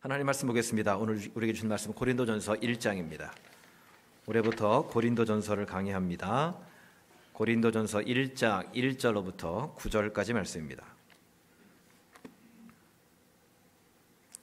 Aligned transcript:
하나님 0.00 0.26
말씀 0.26 0.46
보겠습니다. 0.46 0.96
오늘 0.96 1.20
우리에게 1.34 1.52
주신 1.52 1.68
말씀 1.68 1.92
고린도전서 1.92 2.54
1장입니다. 2.54 3.32
올해부터 4.28 4.86
고린도전서를 4.86 5.66
강의합니다. 5.66 6.56
고린도전서 7.32 8.02
1장 8.02 8.72
1절로부터 8.72 9.74
9절까지 9.74 10.34
말씀입니다. 10.34 10.86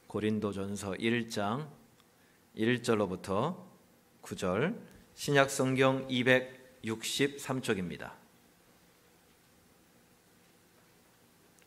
고린도전서 0.08 0.92
1장 0.92 1.70
1절로부터 2.58 3.56
9절 4.24 4.78
신약 5.14 5.50
성경 5.50 6.06
263쪽입니다. 6.10 8.12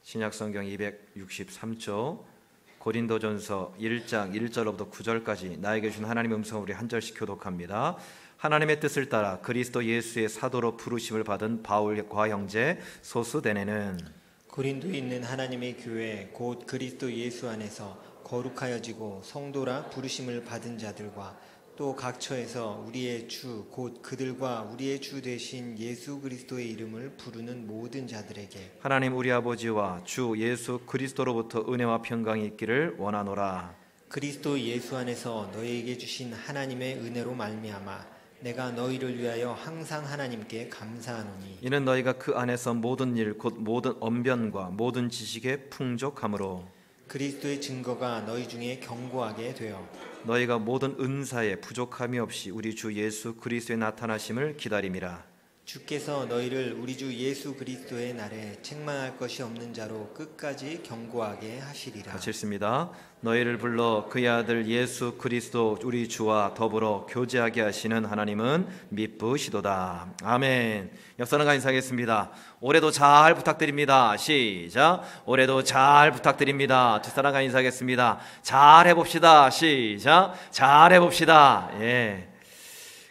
신약 0.03 0.35
성경 0.35 0.67
263쪽 0.67 2.38
고린도전서 2.79 3.75
1장 3.81 4.33
1절로부터 4.33 4.91
9절까지 4.91 5.59
나에게 5.59 5.91
준 5.91 6.05
하나님의 6.05 6.39
음성을 6.39 6.63
우리 6.63 6.73
한 6.73 6.89
절씩 6.89 7.19
교독합니다. 7.19 7.97
하나님의 8.37 8.79
뜻을 8.79 9.09
따라 9.09 9.41
그리스도 9.41 9.85
예수의 9.85 10.29
사도로 10.29 10.77
부르심을 10.77 11.25
받은 11.25 11.65
바울과 11.65 12.29
형제 12.29 12.79
소수데네는 13.03 13.99
고린도에 14.47 14.97
있는 14.97 15.25
하나님의 15.25 15.77
교회 15.79 16.31
곧 16.33 16.67
그리스도 16.67 17.13
예수 17.13 17.49
안에서 17.49 18.01
거룩하여지고 18.23 19.23
성도라 19.25 19.91
부르심을 19.91 20.45
받은 20.45 20.79
자들과 20.79 21.37
또 21.79 21.95
각처에서 21.95 22.83
우리의 22.89 23.29
주 23.29 23.65
곧 23.71 24.03
그들과 24.03 24.63
우리의 24.73 25.01
주 25.01 25.23
되신 25.23 25.79
예수 25.79 26.21
그리스도의 26.21 26.71
이름을 26.73 27.11
부르는 27.17 27.69
모든 27.69 28.09
자들에게 28.09 28.79
하나님 28.81 29.17
우리 29.17 29.31
아버지와 29.31 30.03
주 30.05 30.35
예수 30.39 30.81
그리스도로부터 30.87 31.65
은혜와 31.73 32.03
평강이 32.03 32.45
있기를 32.47 32.97
원하노라. 32.99 33.77
그리스도 34.09 34.59
예수 34.59 34.97
안에서 34.97 35.51
너희에게 35.55 35.97
주신 35.99 36.33
하나님의 36.33 36.97
은혜로 36.97 37.35
말미암아 37.35 38.07
내가 38.41 38.73
너희를 38.73 39.17
위하여 39.17 39.53
항상 39.53 40.05
하나님께 40.05 40.69
감사하노니 40.71 41.59
이는 41.63 41.85
너희가 41.85 42.15
그 42.15 42.33
안에서 42.35 42.75
모든 42.75 43.17
일 43.17 43.39
곧 43.39 43.55
모든 43.57 43.95
언변과 44.01 44.71
모든 44.71 45.11
지식에 45.11 45.69
풍족함으로 45.71 46.65
그리스도의 47.07 47.61
증거가 47.61 48.21
너희 48.27 48.47
중에 48.49 48.81
견고하게 48.81 49.55
되어 49.55 49.87
너희가 50.29 50.59
모든 50.59 50.95
은사에 51.01 51.57
부족함이 51.57 52.19
없이 52.19 52.51
우리 52.51 52.75
주 52.75 52.93
예수 52.93 53.37
그리스도의 53.37 53.79
나타나심을 53.79 54.59
기다림이라. 54.59 55.28
주께서 55.69 56.25
너희를 56.25 56.79
우리 56.81 56.97
주 56.97 57.13
예수 57.13 57.55
그리스도의 57.55 58.15
날에 58.15 58.57
책망할 58.63 59.19
것이 59.19 59.43
없는 59.43 59.75
자로 59.75 60.15
끝까지 60.15 60.83
견고하게 60.83 61.59
하시리라. 61.59 62.11
같이 62.11 62.31
읽습니다. 62.31 62.91
너희를 63.21 63.59
불러 63.59 64.07
그의 64.09 64.31
아들 64.31 64.67
예수 64.67 65.19
그리스도 65.19 65.79
우리 65.85 66.09
주와 66.09 66.55
더불어 66.55 67.07
교제하게 67.11 67.61
하시는 67.61 68.03
하나님은 68.07 68.67
미쁘시도다. 68.89 70.15
아멘. 70.23 70.91
역사는 71.19 71.55
인사하겠습니다. 71.57 72.31
올해도 72.61 72.91
잘 72.91 73.35
부탁드립니다. 73.35 74.17
시작. 74.17 75.03
올해도 75.27 75.65
잘 75.65 76.13
부탁드립니다. 76.13 77.03
뒷사람과 77.03 77.43
인사하겠습니다. 77.43 78.21
잘 78.41 78.87
해봅시다. 78.87 79.51
시작. 79.51 80.33
잘 80.51 80.95
해봅시다. 80.95 81.69
예. 81.81 82.31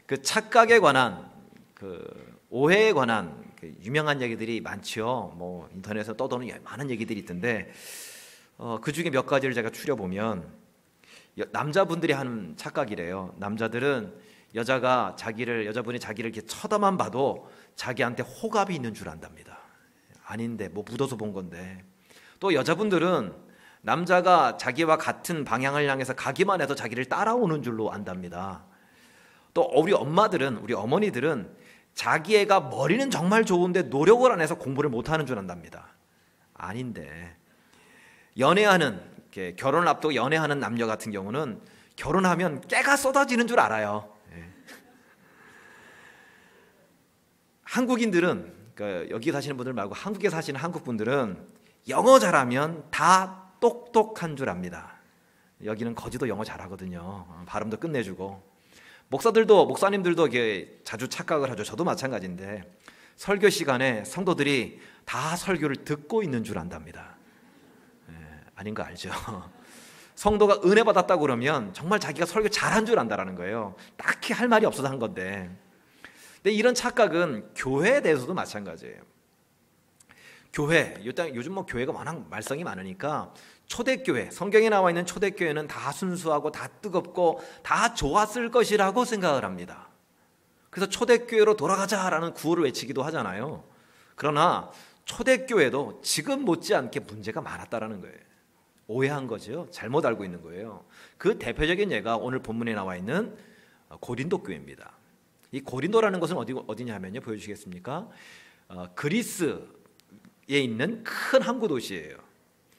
그 0.08 0.24
착각에 0.24 0.80
관한 0.80 1.30
그 1.76 2.36
오해에 2.50 2.94
관한 2.94 3.46
그 3.60 3.74
유명한 3.84 4.22
얘기들이 4.22 4.62
많죠. 4.62 5.34
뭐 5.36 5.70
인터넷에서 5.74 6.14
떠도는 6.16 6.64
많은 6.64 6.90
얘기들이 6.90 7.20
있던데 7.22 7.72
어, 8.58 8.80
그 8.82 8.92
중에 8.92 9.10
몇 9.10 9.26
가지를 9.26 9.54
제가 9.54 9.70
추려 9.70 9.96
보면 9.96 10.50
남자분들이 11.52 12.14
하는 12.14 12.56
착각이래요. 12.56 13.36
남자들은 13.38 14.14
여자가 14.56 15.16
자기를 15.18 15.66
여자분이 15.66 16.00
자기를 16.00 16.32
이렇게 16.32 16.46
쳐다만 16.46 16.98
봐도 16.98 17.50
자기한테 17.76 18.24
호감이 18.24 18.74
있는 18.74 18.94
줄 18.94 19.10
안답니다. 19.10 19.60
아닌데 20.26 20.70
뭐 20.70 20.84
묻어서 20.88 21.16
본 21.18 21.34
건데 21.34 21.84
또 22.40 22.54
여자분들은 22.54 23.34
남자가 23.82 24.58
자기와 24.58 24.98
같은 24.98 25.44
방향을 25.44 25.88
향해서 25.88 26.14
가기만 26.14 26.62
해도 26.62 26.76
자기를 26.76 27.06
따라오는 27.06 27.62
줄로 27.62 27.92
안답니다. 27.92 28.66
또 29.54 29.64
우리 29.76 29.94
엄마들은 29.94 30.58
우리 30.58 30.74
어머니들은 30.74 31.67
자기 31.98 32.38
애가 32.38 32.60
머리는 32.60 33.10
정말 33.10 33.44
좋은데 33.44 33.82
노력을 33.82 34.32
안 34.32 34.40
해서 34.40 34.54
공부를 34.54 34.88
못 34.88 35.10
하는 35.10 35.26
줄 35.26 35.40
안답니다. 35.40 35.96
아닌데 36.54 37.36
연애하는 38.38 39.02
결혼을 39.58 39.88
앞두고 39.88 40.14
연애하는 40.14 40.60
남녀 40.60 40.86
같은 40.86 41.12
경우는 41.12 41.60
결혼하면 41.96 42.62
깨가 42.62 42.98
쏟아지는 42.98 43.48
줄 43.48 43.60
알아요. 43.60 44.16
예. 44.32 44.48
한국인들은 47.64 48.54
그러니까 48.76 49.10
여기 49.10 49.32
사시는 49.32 49.58
분들 49.58 49.74
말고 49.74 49.96
한국에 49.96 50.30
사시는 50.30 50.60
한국 50.60 50.84
분들은 50.84 51.48
영어 51.88 52.20
잘하면 52.20 52.86
다 52.92 53.50
똑똑한 53.60 54.36
줄 54.36 54.50
압니다. 54.50 55.00
여기는 55.66 55.96
거지도 55.96 56.28
영어 56.30 56.44
잘하거든요. 56.44 57.26
발음도 57.48 57.78
끝내주고 57.78 58.57
목사들도 59.10 59.66
목사님들도 59.68 60.28
이게 60.28 60.80
자주 60.84 61.08
착각을 61.08 61.50
하죠. 61.52 61.64
저도 61.64 61.84
마찬가지인데 61.84 62.64
설교 63.16 63.50
시간에 63.50 64.04
성도들이 64.04 64.80
다 65.06 65.36
설교를 65.36 65.78
듣고 65.86 66.24
있는 66.24 66.44
줄 66.44 66.58
안답니다. 66.58 67.16
예, 68.10 68.14
아닌 68.56 68.74
거 68.74 68.84
알죠? 68.84 69.10
성도가 70.16 70.62
은혜 70.66 70.84
받았다고 70.84 71.22
그러면 71.22 71.74
정말 71.74 72.00
자기가 72.00 72.26
설교 72.26 72.50
잘한 72.50 72.86
줄 72.86 73.00
안다라는 73.00 73.36
거예요. 73.36 73.76
딱히 73.96 74.34
할 74.34 74.48
말이 74.48 74.66
없어서 74.66 74.90
한 74.90 75.00
건데. 75.00 75.50
근데 76.36 76.52
이런 76.52 76.74
착각은 76.76 77.54
교회에 77.56 78.02
대해서도 78.02 78.34
마찬가지예요. 78.34 79.02
교회, 80.52 80.96
요즘 81.06 81.54
뭐 81.54 81.66
교회가 81.66 81.92
워낙 81.92 82.28
말썽이 82.30 82.64
많으니까 82.64 83.34
초대교회, 83.68 84.32
성경에 84.32 84.70
나와 84.70 84.90
있는 84.90 85.06
초대교회는 85.06 85.68
다 85.68 85.92
순수하고 85.92 86.52
다 86.52 86.68
뜨겁고 86.68 87.42
다 87.64 87.94
좋았을 87.94 88.50
것이라고 88.50 89.06
생각을 89.06 89.44
합니다. 89.44 89.90
그래서 90.70 90.90
초대교회로 90.90 91.56
돌아가자라는 91.56 92.34
구호를 92.34 92.64
외치기도 92.64 93.04
하잖아요. 93.04 93.64
그러나 94.16 94.72
초대교회도 95.06 96.02
지금 96.02 96.44
못지않게 96.44 97.02
문제가 97.02 97.42
많았다라는 97.42 98.02
거예요. 98.02 98.16
오해한 98.88 99.28
거죠. 99.28 99.68
잘못 99.70 100.06
알고 100.06 100.24
있는 100.24 100.42
거예요. 100.42 100.86
그 101.18 101.38
대표적인 101.38 101.92
예가 101.92 102.18
오늘 102.18 102.40
본문에 102.40 102.74
나와 102.74 102.96
있는 102.96 103.36
고린도 104.00 104.44
교회입니다. 104.44 104.94
이 105.52 105.62
고린도라는 105.62 106.20
것은 106.20 106.38
어디 106.38 106.54
어디냐면요. 106.68 107.22
보여주시겠습니까? 107.22 108.10
어, 108.70 108.88
그리스에 108.96 109.58
있는 110.48 111.04
큰 111.04 111.42
항구 111.42 111.68
도시예요. 111.68 112.27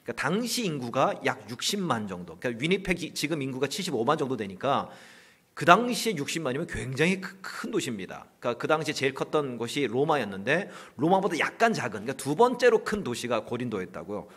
그러니까 0.09 0.13
당시 0.13 0.65
인구가 0.65 1.13
약 1.25 1.47
60만 1.47 2.07
정도. 2.07 2.35
그러니까 2.39 2.61
위니펙 2.61 3.13
지금 3.13 3.41
인구가 3.41 3.67
75만 3.67 4.17
정도 4.17 4.35
되니까 4.35 4.89
그 5.53 5.65
당시에 5.65 6.13
60만이면 6.13 6.67
굉장히 6.67 7.21
큰 7.21 7.69
도시입니다. 7.69 8.25
그러니까 8.39 8.59
그 8.59 8.67
당시에 8.67 8.93
제일 8.93 9.13
컸던 9.13 9.57
곳이 9.57 9.85
로마였는데 9.87 10.69
로마보다 10.95 11.37
약간 11.39 11.73
작은 11.73 11.91
그러니까 11.91 12.13
두 12.13 12.35
번째로 12.35 12.83
큰 12.83 13.03
도시가 13.03 13.45
고린도였다고요. 13.45 14.27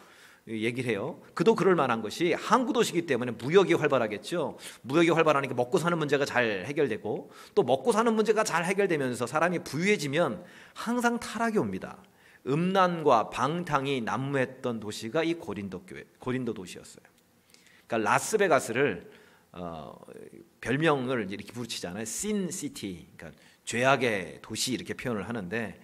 얘기를 0.49 0.91
해요. 0.91 1.21
그도 1.35 1.55
그럴 1.55 1.77
만한 1.77 2.03
것이 2.03 2.33
항구 2.33 2.73
도시기 2.73 3.07
때문에 3.07 3.31
무역이 3.33 3.75
활발하겠죠. 3.75 4.59
무역이 4.83 5.11
활발하니까 5.11 5.55
먹고 5.55 5.79
사는 5.79 5.97
문제가 5.97 6.25
잘 6.25 6.65
해결되고 6.67 7.31
또 7.55 7.63
먹고 7.63 7.93
사는 7.93 8.13
문제가 8.13 8.43
잘 8.43 8.65
해결되면서 8.65 9.27
사람이 9.27 9.61
부유해지면 9.61 10.45
항상 10.75 11.21
타락이 11.21 11.59
옵니다. 11.59 11.99
음란과 12.47 13.31
방탕이 13.31 14.01
난무했던 14.03 14.81
도시가 14.81 15.23
이 15.25 15.35
고린도 15.35 15.85
교회, 15.85 16.05
고린도 16.19 16.55
도시였어요. 16.55 17.05
그러니까 17.87 18.11
라스베가스를 18.11 19.11
어, 19.53 19.95
별명을 20.61 21.31
이렇게 21.31 21.53
부르치잖아요. 21.53 22.05
신 22.05 22.51
시티, 22.51 23.09
그러니까 23.17 23.41
죄악의 23.65 24.41
도시 24.43 24.73
이렇게 24.73 24.95
표현을 24.95 25.29
하는데 25.29 25.79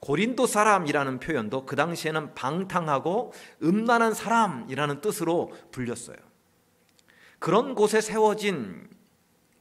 고린도 0.00 0.46
사람이라는 0.46 1.20
표현도 1.20 1.64
그 1.64 1.76
당시에는 1.76 2.34
방탕하고 2.34 3.32
음란한 3.62 4.12
사람이라는 4.12 5.00
뜻으로 5.00 5.52
불렸어요. 5.70 6.16
그런 7.38 7.74
곳에 7.74 8.00
세워진 8.00 8.88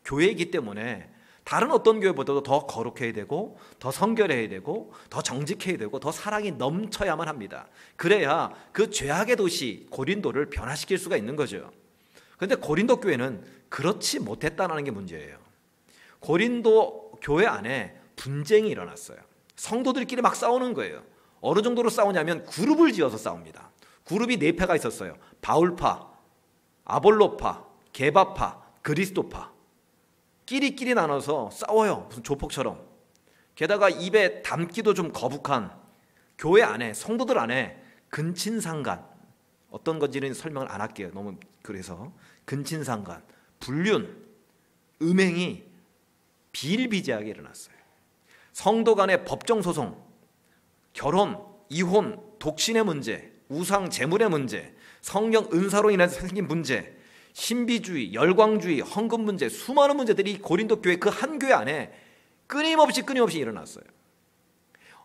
교회이기 0.03 0.51
때문에 0.51 1.12
다른 1.44 1.72
어떤 1.72 2.00
교회보다도 2.00 2.44
더 2.44 2.66
거룩해야 2.66 3.12
되고 3.13 3.57
더 3.80 3.92
성결해야 3.92 4.48
되고 4.48 4.94
더 5.10 5.22
정직해야 5.22 5.78
되고 5.78 6.00
더 6.00 6.12
사랑이 6.12 6.51
넘쳐야만 6.51 7.28
합니다. 7.28 7.68
그래야 7.95 8.51
그 8.72 8.90
죄악의 8.90 9.36
도시 9.36 9.88
고린도를 9.90 10.50
변화시킬 10.50 10.98
수가 10.98 11.18
있는 11.18 11.36
거죠. 11.36 11.72
그런데 12.38 12.56
고린도 12.56 12.98
교회는 12.98 13.44
그렇지 13.69 14.19
못했다는 14.19 14.84
게 14.84 14.92
문제예요. 14.92 15.38
고린도 16.19 17.13
교회 17.22 17.45
안에 17.45 18.00
분쟁이 18.16 18.69
일어났어요. 18.69 19.18
성도들끼리 19.56 20.22
막 20.22 20.36
싸우는 20.36 20.74
거예요. 20.74 21.04
어느 21.42 21.62
정도로 21.62 21.90
싸우냐면 21.90 22.45
그룹을 22.45 22.94
지어서 22.94 23.18
싸웁니다. 23.18 23.69
그룹이 24.06 24.38
네 24.38 24.54
패가 24.54 24.75
있었어요. 24.75 25.16
바울파, 25.42 26.10
아볼로파, 26.86 27.66
게바파, 27.92 28.62
그리스도파 28.81 29.52
끼리끼리 30.53 30.94
나눠서 30.94 31.50
싸워요. 31.50 32.05
무슨 32.09 32.21
조폭처럼. 32.21 32.79
게다가 33.55 33.89
입에 33.89 34.44
담기도 34.44 34.94
좀 34.94 35.11
거북한 35.11 35.75
교회 36.38 36.61
안에 36.61 36.94
성도들 36.94 37.39
안에 37.39 37.81
근친상간 38.09 39.03
어떤 39.71 39.97
건지는 39.97 40.35
설명을 40.35 40.71
안 40.71 40.79
할게요. 40.79 41.09
너무 41.11 41.38
그래서 41.63 42.13
근친상간, 42.45 43.23
불륜, 43.59 44.23
음행이 45.01 45.63
비일비재하게 46.51 47.29
일어났어요. 47.31 47.75
성도 48.51 48.94
간의 48.94 49.25
법정 49.25 49.63
소송, 49.63 49.99
결혼, 50.94 51.44
이혼, 51.69 52.21
독신의 52.38 52.85
문제, 52.85 53.33
우상 53.49 53.89
재물의 53.89 54.29
문제, 54.29 54.75
성령 55.01 55.49
은사로 55.51 55.89
인해서 55.89 56.19
생긴 56.19 56.47
문제, 56.47 56.95
신비주의, 57.33 58.13
열광주의, 58.13 58.80
헌금 58.81 59.21
문제, 59.25 59.50
수많은 59.50 59.97
문제들이 59.97 60.39
고린도 60.39 60.81
교회 60.81 60.95
그 60.97 61.09
한 61.09 61.39
교회 61.39 61.53
안에 61.53 61.91
끊임없이 62.47 63.01
끊임없이 63.01 63.39
일어났어요. 63.39 63.83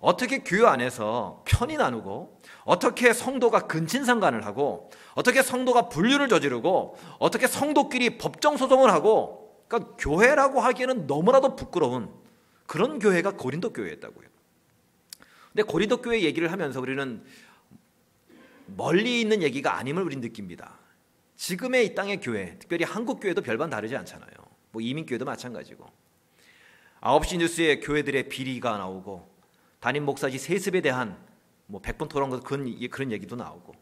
어떻게 0.01 0.45
교회 0.45 0.67
안에서 0.67 1.43
편이 1.45 1.77
나누고 1.77 2.41
어떻게 2.65 3.13
성도가 3.13 3.67
근친상간을 3.67 4.47
하고 4.47 4.91
어떻게 5.15 5.43
성도가 5.43 5.89
분류를 5.89 6.29
저지르고 6.29 6.97
어떻게 7.19 7.49
성도끼리 7.49 8.19
법정 8.19 8.57
소송을 8.57 8.93
하고 8.93 9.65
그러니까 9.67 9.97
교회라고 9.99 10.61
하기에는 10.61 11.07
너무나도 11.07 11.57
부끄러운 11.57 12.11
그런 12.67 12.99
교회가 13.01 13.33
고린도 13.33 13.73
교회였다고요. 13.73 14.29
근데 15.53 15.63
고린도 15.63 16.03
교회 16.03 16.23
얘기를 16.23 16.53
하면서 16.53 16.81
우리는 16.81 17.25
멀리 18.67 19.21
있는 19.21 19.43
얘기가 19.43 19.77
아님을 19.79 20.03
우리 20.05 20.17
느낍니다. 20.17 20.78
지금의 21.39 21.87
이 21.87 21.95
땅의 21.95 22.21
교회, 22.21 22.59
특별히 22.59 22.85
한국 22.85 23.21
교회도 23.21 23.43
별반 23.43 23.71
다르지 23.71 23.97
않잖아요. 23.97 24.29
뭐 24.73 24.83
이민 24.83 25.07
교회도 25.07 25.25
마찬가지고. 25.25 25.87
9시 27.01 27.39
뉴스에 27.39 27.79
교회들의 27.79 28.29
비리가 28.29 28.77
나오고 28.77 29.27
담임 29.79 30.05
목사지 30.05 30.37
세습에 30.37 30.81
대한 30.81 31.17
뭐 31.67 31.81
100번 31.81 32.09
토론 32.09 32.31
그런, 32.41 32.89
그런 32.91 33.13
얘기도 33.13 33.37
나오고 33.37 33.73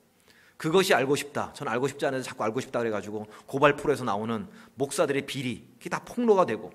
그것이 0.59 0.93
알고 0.93 1.17
싶다. 1.17 1.55
저는 1.55 1.73
알고 1.73 1.89
싶지 1.89 2.05
않아서 2.05 2.23
자꾸 2.23 2.45
알고 2.45 2.61
싶다 2.61 2.79
그래 2.79 2.91
가지고 2.91 3.27
고발 3.47 3.75
프로에서 3.75 4.05
나오는 4.05 4.47
목사들의 4.75 5.25
비리 5.25 5.67
그게 5.79 5.89
다 5.89 6.05
폭로가 6.05 6.45
되고 6.45 6.71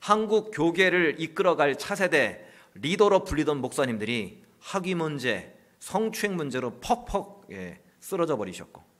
한국 0.00 0.50
교계를 0.52 1.20
이끌어갈 1.20 1.78
차세대 1.78 2.44
리더로 2.74 3.22
불리던 3.22 3.60
목사님들이 3.60 4.42
학위 4.58 4.96
문제, 4.96 5.56
성추행 5.78 6.34
문제로 6.34 6.80
퍽퍽 6.80 7.46
예, 7.52 7.80
쓰러져 8.00 8.36
버리셨고 8.36 8.93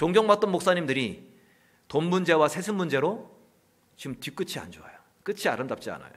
존경받던 0.00 0.50
목사님들이 0.50 1.30
돈 1.86 2.06
문제와 2.06 2.48
세습 2.48 2.74
문제로 2.74 3.36
지금 3.96 4.18
뒤끝이 4.18 4.58
안 4.58 4.70
좋아요. 4.70 4.96
끝이 5.22 5.46
아름답지 5.46 5.90
않아요. 5.90 6.10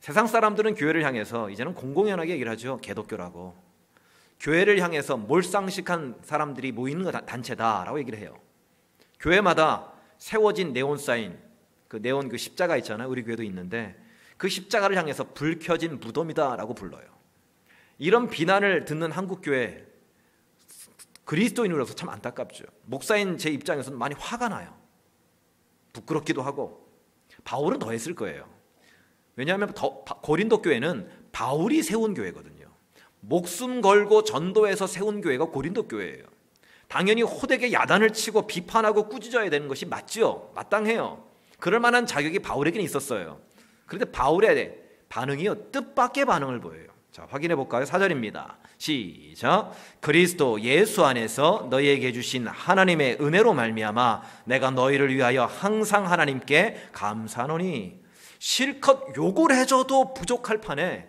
세상 0.00 0.26
사람들은 0.26 0.74
교회를 0.74 1.04
향해서 1.04 1.48
이제는 1.48 1.74
공공연하게 1.74 2.32
얘기를 2.32 2.50
하죠. 2.50 2.80
개독교라고. 2.80 3.56
교회를 4.40 4.80
향해서 4.80 5.16
몰상식한 5.16 6.22
사람들이 6.22 6.72
모이는 6.72 7.08
단체다라고 7.24 8.00
얘기를 8.00 8.18
해요. 8.18 8.36
교회마다 9.20 9.92
세워진 10.16 10.72
네온 10.72 10.98
사인, 10.98 11.38
그 11.86 11.98
네온 11.98 12.28
그 12.28 12.36
십자가 12.36 12.76
있잖아요. 12.78 13.08
우리 13.08 13.22
교회도 13.22 13.44
있는데 13.44 13.96
그 14.36 14.48
십자가를 14.48 14.96
향해서 14.96 15.34
불 15.34 15.60
켜진 15.60 16.00
무덤이다라고 16.00 16.74
불러요. 16.74 17.06
이런 17.98 18.28
비난을 18.28 18.86
듣는 18.86 19.12
한국 19.12 19.40
교회 19.40 19.86
그리스도인으로서 21.28 21.94
참 21.94 22.08
안타깝죠. 22.08 22.64
목사인 22.86 23.36
제 23.36 23.50
입장에서는 23.50 23.98
많이 23.98 24.14
화가 24.14 24.48
나요. 24.48 24.74
부끄럽기도 25.92 26.40
하고 26.40 26.88
바울은 27.44 27.78
더 27.78 27.90
했을 27.90 28.14
거예요. 28.14 28.48
왜냐하면 29.36 29.74
더, 29.74 30.04
고린도 30.04 30.62
교회는 30.62 31.06
바울이 31.30 31.82
세운 31.82 32.14
교회거든요. 32.14 32.66
목숨 33.20 33.82
걸고 33.82 34.24
전도해서 34.24 34.86
세운 34.86 35.20
교회가 35.20 35.50
고린도 35.50 35.86
교회예요. 35.88 36.24
당연히 36.88 37.20
호되게 37.20 37.74
야단을 37.74 38.14
치고 38.14 38.46
비판하고 38.46 39.10
꾸짖어야 39.10 39.50
되는 39.50 39.68
것이 39.68 39.84
맞지요. 39.84 40.52
마땅해요. 40.54 41.28
그럴 41.58 41.78
만한 41.78 42.06
자격이 42.06 42.38
바울에게는 42.38 42.82
있었어요. 42.82 43.38
그런데 43.84 44.10
바울의 44.10 44.82
반응이요. 45.10 45.72
뜻밖의 45.72 46.24
반응을 46.24 46.60
보여요. 46.60 46.88
자, 47.18 47.26
확인해 47.30 47.56
볼까요? 47.56 47.82
4절입니다. 47.82 48.54
시작. 48.78 49.72
그리스도 49.98 50.60
예수 50.60 51.04
안에서 51.04 51.66
너희에게 51.68 52.12
주신 52.12 52.46
하나님의 52.46 53.18
은혜로 53.20 53.54
말미암아 53.54 54.22
내가 54.44 54.70
너희를 54.70 55.12
위하여 55.12 55.44
항상 55.44 56.08
하나님께 56.08 56.90
감사하노니 56.92 58.00
실컷 58.38 59.16
욕을 59.16 59.52
해줘도 59.52 60.14
부족할 60.14 60.60
판에 60.60 61.08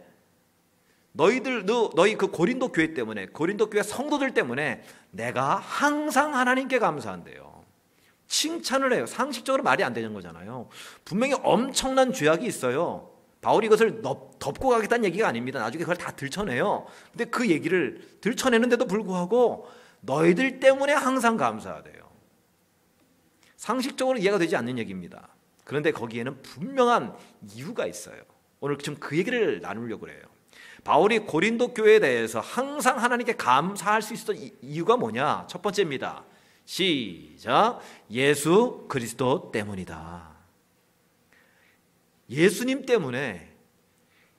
너희들 1.11 1.67
너, 1.67 1.91
너희 1.95 2.15
그 2.15 2.31
고린도 2.31 2.71
교회 2.71 2.95
때문에 2.95 3.27
고린도 3.27 3.69
교회 3.69 3.83
성도들 3.83 4.33
때문에 4.33 4.81
내가 5.11 5.57
항상 5.57 6.33
하나님께 6.33 6.79
감사한대요. 6.79 7.63
칭찬을 8.25 8.94
해요. 8.94 9.06
상식적으로 9.06 9.61
말이 9.61 9.83
안 9.83 9.94
되는 9.94 10.11
거잖아요. 10.15 10.69
분명히 11.06 11.35
엄청난 11.44 12.13
죄악이 12.13 12.47
있어요. 12.47 13.19
바울이 13.41 13.68
이것을 13.68 14.01
덮고 14.01 14.69
가겠다는 14.69 15.06
얘기가 15.06 15.27
아닙니다. 15.27 15.59
나중에 15.59 15.83
그걸 15.83 15.95
다 15.95 16.12
들춰내요. 16.12 16.86
근데 17.12 17.25
그 17.25 17.50
얘기를 17.50 18.01
들춰내는데도 18.21 18.86
불구하고 18.86 19.68
너희들 20.01 20.59
때문에 20.59 20.94
항상 20.94 21.38
감사하대요. 21.38 22.09
상식적으로 23.56 24.18
이해가 24.18 24.38
되지 24.38 24.56
않는 24.56 24.77
얘기입니다. 24.80 25.30
그런데 25.63 25.91
거기에는 25.91 26.41
분명한 26.41 27.15
이유가 27.53 27.86
있어요. 27.86 28.18
오늘 28.59 28.77
좀 28.77 28.95
그 29.00 29.18
얘기를 29.18 29.62
나누려고 29.62 30.01
그래요. 30.01 30.21
바울이 30.83 31.19
고린도 31.19 31.74
교회에 31.74 32.00
대해서 32.00 32.39
항상 32.39 33.01
하나님께 33.01 33.33
감사할 33.35 34.01
수 34.01 34.13
있었던 34.13 34.38
이유가 34.62 34.97
뭐냐? 34.97 35.45
첫 35.47 35.62
번째입니다. 35.62 36.24
시작. 36.65 37.80
예수 38.12 38.85
그리스도 38.88 39.51
때문이다. 39.51 40.29
예수님 42.30 42.86
때문에 42.86 43.50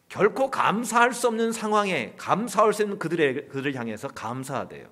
결코 0.08 0.50
감사할 0.50 1.12
수 1.12 1.28
없는 1.28 1.52
상황에 1.52 2.14
감사할 2.16 2.72
수 2.72 2.82
있는 2.82 2.98
그들의, 2.98 3.48
그들을 3.48 3.74
향해서 3.74 4.08
감사하대요. 4.08 4.88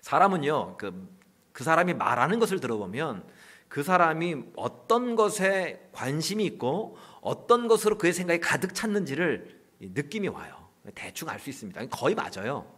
사람은요, 0.00 0.76
그, 0.76 1.08
그 1.52 1.64
사람이 1.64 1.94
말하는 1.94 2.38
것을 2.38 2.60
들어보면 2.60 3.24
그 3.68 3.82
사람이 3.82 4.44
어떤 4.56 5.16
것에 5.16 5.88
관심이 5.92 6.44
있고 6.44 6.96
어떤 7.20 7.68
것으로 7.68 7.98
그의 7.98 8.12
생각이 8.12 8.40
가득 8.40 8.74
찼는지를 8.74 9.60
느낌이 9.80 10.28
와요. 10.28 10.68
대충 10.94 11.28
알 11.28 11.40
수 11.40 11.50
있습니다. 11.50 11.86
거의 11.86 12.14
맞아요. 12.14 12.72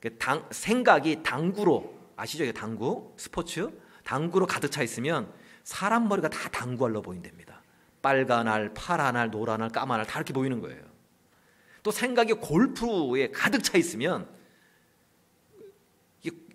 그 0.00 0.16
당, 0.18 0.46
생각이 0.50 1.22
당구로 1.22 1.94
아시죠? 2.16 2.52
당구 2.52 3.14
스포츠 3.16 3.70
당구로 4.04 4.46
가득 4.46 4.70
차 4.70 4.82
있으면 4.82 5.32
사람 5.62 6.08
머리가 6.08 6.28
다 6.28 6.48
당구알로 6.50 7.00
보인답니다. 7.00 7.53
빨간 8.04 8.48
알, 8.48 8.74
파란 8.74 9.16
알, 9.16 9.30
노란 9.30 9.62
알, 9.62 9.70
까만 9.70 9.98
알 9.98 10.04
다 10.04 10.18
이렇게 10.18 10.34
보이는 10.34 10.60
거예요. 10.60 10.82
또 11.82 11.90
생각이 11.90 12.34
골프에 12.34 13.30
가득 13.30 13.64
차 13.64 13.78
있으면 13.78 14.28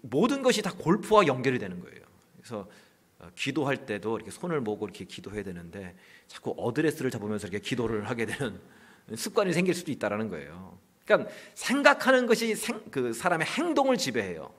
모든 0.01 0.43
것이 0.43 0.61
다 0.61 0.71
골프와 0.71 1.25
연결이 1.25 1.57
되는 1.57 1.79
거예요. 1.79 2.01
그래서 2.37 2.69
어, 3.17 3.29
기도할 3.35 3.85
때도 3.87 4.15
이렇게 4.15 4.31
손을 4.31 4.61
모고 4.61 4.85
이렇게 4.85 5.05
기도해야 5.05 5.43
되는데 5.43 5.95
자꾸 6.27 6.53
어드레스를 6.55 7.09
잡으면서 7.09 7.47
이렇게 7.47 7.67
기도를 7.67 8.07
하게 8.07 8.27
되는 8.27 8.61
습관이 9.13 9.51
생길 9.51 9.73
수도 9.73 9.91
있다라는 9.91 10.29
거예요. 10.29 10.77
그러니까 11.03 11.31
생각하는 11.55 12.27
것이 12.27 12.55
생, 12.55 12.79
그 12.91 13.11
사람의 13.11 13.47
행동을 13.47 13.97
지배해요. 13.97 14.53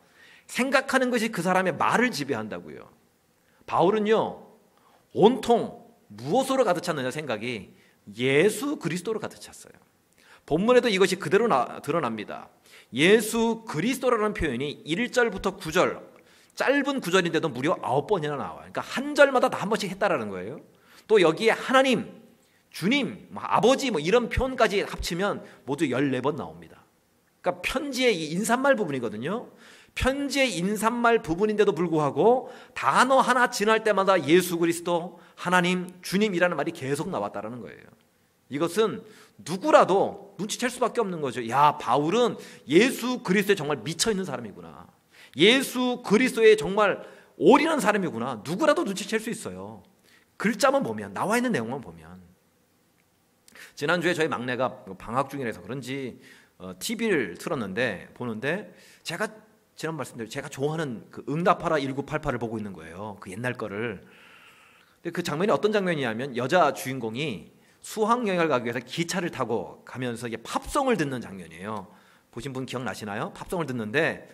생각하는 0.46 1.10
것이 1.10 1.30
그 1.30 1.40
사람의 1.40 1.76
말을 1.76 2.10
지배한다고요. 2.10 2.90
바울은요 3.66 4.46
온통 5.14 5.79
무엇으로 6.10 6.64
가득 6.64 6.82
찼느냐 6.82 7.10
생각이 7.10 7.74
예수 8.16 8.76
그리스도로 8.76 9.20
가득 9.20 9.40
찼어요. 9.40 9.72
본문에도 10.46 10.88
이것이 10.88 11.16
그대로 11.16 11.46
나, 11.46 11.80
드러납니다. 11.80 12.48
예수 12.92 13.64
그리스도라는 13.68 14.34
표현이 14.34 14.82
1절부터 14.84 15.58
9절 15.58 16.00
짧은 16.56 17.00
구절인데도 17.00 17.48
무려 17.48 17.78
아홉 17.82 18.06
번이나 18.06 18.36
나와요. 18.36 18.56
그러니까 18.58 18.80
한 18.80 19.14
절마다 19.14 19.48
다 19.48 19.60
한 19.60 19.68
번씩 19.68 19.90
했다라는 19.90 20.28
거예요. 20.30 20.60
또 21.06 21.20
여기에 21.20 21.50
하나님, 21.50 22.20
주님, 22.70 23.28
뭐 23.30 23.42
아버지 23.46 23.90
뭐 23.90 24.00
이런 24.00 24.28
표현까지 24.28 24.82
합치면 24.82 25.44
모두 25.64 25.86
14번 25.86 26.36
나옵니다. 26.36 26.84
그러니까 27.40 27.62
편지의 27.62 28.16
이 28.16 28.30
인사말 28.32 28.74
부분이거든요. 28.74 29.50
편지의 29.94 30.56
인사말 30.56 31.22
부분인데도 31.22 31.72
불구하고 31.72 32.50
단어 32.74 33.18
하나 33.20 33.50
지날 33.50 33.82
때마다 33.82 34.24
예수 34.26 34.58
그리스도, 34.58 35.18
하나님, 35.40 35.88
주님이라는 36.02 36.54
말이 36.54 36.70
계속 36.70 37.08
나왔다라는 37.08 37.60
거예요. 37.62 37.80
이것은 38.50 39.02
누구라도 39.38 40.34
눈치챌 40.38 40.68
수밖에 40.68 41.00
없는 41.00 41.22
거죠. 41.22 41.48
야, 41.48 41.78
바울은 41.78 42.36
예수 42.68 43.22
그리스도에 43.22 43.56
정말 43.56 43.78
미쳐 43.78 44.10
있는 44.10 44.26
사람이구나. 44.26 44.86
예수 45.38 46.02
그리스도에 46.04 46.56
정말 46.56 47.02
올인한 47.38 47.80
사람이구나. 47.80 48.42
누구라도 48.44 48.84
눈치챌 48.84 49.18
수 49.18 49.30
있어요. 49.30 49.82
글자만 50.36 50.82
보면 50.82 51.14
나와 51.14 51.38
있는 51.38 51.52
내용만 51.52 51.80
보면 51.80 52.20
지난주에 53.76 54.12
저희 54.12 54.28
막내가 54.28 54.84
방학 54.98 55.30
중이라서 55.30 55.62
그런지 55.62 56.20
어, 56.58 56.74
TV를 56.78 57.38
틀었는데 57.38 58.10
보는데 58.12 58.74
제가 59.04 59.28
지난 59.74 59.96
말씀대로 59.96 60.28
제가 60.28 60.50
좋아하는 60.50 61.06
그 61.10 61.24
응답하라 61.30 61.76
1988을 61.76 62.38
보고 62.38 62.58
있는 62.58 62.74
거예요. 62.74 63.16
그 63.20 63.30
옛날 63.30 63.54
거를. 63.54 64.02
근데 65.02 65.12
그 65.12 65.22
장면이 65.22 65.50
어떤 65.50 65.72
장면이냐면 65.72 66.36
여자 66.36 66.72
주인공이 66.72 67.52
수학 67.80 68.26
여행을 68.26 68.48
가기 68.48 68.66
위해서 68.66 68.80
기차를 68.80 69.30
타고 69.30 69.82
가면서 69.84 70.28
이게 70.28 70.36
팝송을 70.36 70.96
듣는 70.96 71.20
장면이에요. 71.20 71.88
보신 72.30 72.52
분 72.52 72.66
기억나시나요? 72.66 73.32
팝송을 73.32 73.66
듣는데 73.66 74.28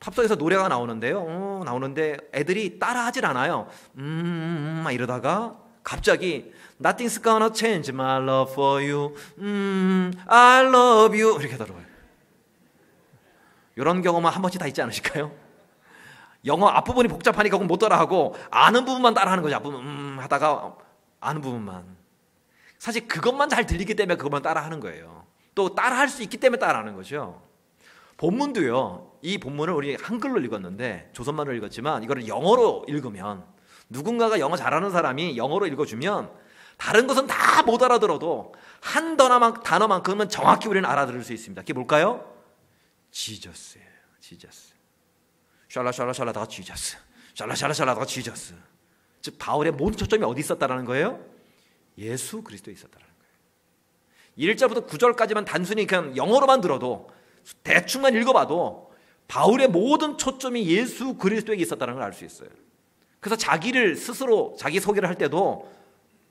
팝송에서 0.00 0.34
노래가 0.34 0.66
나오는데요. 0.66 1.24
어, 1.24 1.62
나오는데 1.64 2.16
애들이 2.34 2.80
따라하질 2.80 3.24
않아요. 3.24 3.68
음, 3.98 4.80
막 4.82 4.90
이러다가 4.90 5.58
갑자기 5.84 6.52
Nothing's 6.80 7.22
gonna 7.22 7.50
change 7.54 7.94
my 7.94 8.20
love 8.20 8.52
for 8.52 8.82
you. 8.82 9.14
음, 9.38 10.12
I 10.26 10.64
love 10.66 11.20
you. 11.20 11.40
이렇게 11.40 11.56
들어요. 11.56 11.80
이런 13.76 14.02
경험은 14.02 14.28
한 14.28 14.42
번씩 14.42 14.60
다 14.60 14.66
있지 14.66 14.82
않으실까요? 14.82 15.41
영어 16.44 16.68
앞부분이 16.68 17.08
복잡하니까 17.08 17.58
못 17.58 17.78
따라하고 17.78 18.34
아는 18.50 18.84
부분만 18.84 19.14
따라하는 19.14 19.42
거죠. 19.42 19.56
앞부분 19.56 19.80
음 19.80 20.18
하다가 20.20 20.76
아는 21.20 21.40
부분만. 21.40 21.96
사실 22.78 23.06
그것만 23.06 23.48
잘 23.48 23.64
들리기 23.64 23.94
때문에 23.94 24.16
그것만 24.16 24.42
따라하는 24.42 24.80
거예요. 24.80 25.24
또 25.54 25.74
따라할 25.74 26.08
수 26.08 26.22
있기 26.22 26.38
때문에 26.38 26.58
따라하는 26.58 26.94
거죠. 26.94 27.42
본문도요. 28.16 29.12
이 29.22 29.38
본문을 29.38 29.72
우리 29.72 29.94
한글로 29.94 30.40
읽었는데 30.40 31.10
조선말로 31.12 31.52
읽었지만 31.54 32.02
이거를 32.02 32.26
영어로 32.26 32.86
읽으면 32.88 33.44
누군가가 33.88 34.40
영어 34.40 34.56
잘하는 34.56 34.90
사람이 34.90 35.36
영어로 35.36 35.66
읽어주면 35.66 36.30
다른 36.76 37.06
것은 37.06 37.26
다 37.26 37.52
못 37.62 37.82
알아들어도 37.82 38.54
한 38.80 39.16
단어만, 39.16 39.62
단어만큼은 39.62 40.28
정확히 40.28 40.68
우리는 40.68 40.88
알아들을 40.88 41.22
수 41.22 41.32
있습니다. 41.32 41.62
그게 41.62 41.72
뭘까요? 41.72 42.28
지저스예요. 43.10 43.86
지저스. 44.20 44.71
샬라샬라샬라다가 45.72 46.46
지저스. 46.46 46.98
샬라샬라샬라다가 47.34 48.04
지저스. 48.04 48.54
즉 49.22 49.38
바울의 49.38 49.72
모든 49.72 49.96
초점이 49.96 50.22
어디 50.24 50.40
있었다라는 50.40 50.84
거예요? 50.84 51.24
예수 51.96 52.42
그리스도에 52.42 52.74
있었다라는 52.74 53.08
거예요. 54.36 54.54
1절부터 54.54 54.86
9절까지만 54.86 55.46
단순히 55.46 55.86
그냥 55.86 56.14
영어로만 56.14 56.60
들어도 56.60 57.08
대충만 57.62 58.14
읽어봐도 58.14 58.92
바울의 59.28 59.68
모든 59.68 60.18
초점이 60.18 60.66
예수 60.66 61.14
그리스도에게 61.14 61.62
있었다는 61.62 61.94
걸 61.94 62.02
알 62.02 62.12
수 62.12 62.26
있어요. 62.26 62.50
그래서 63.20 63.36
자기를 63.36 63.96
스스로 63.96 64.54
자기 64.58 64.78
소개를 64.78 65.08
할 65.08 65.16
때도 65.16 65.72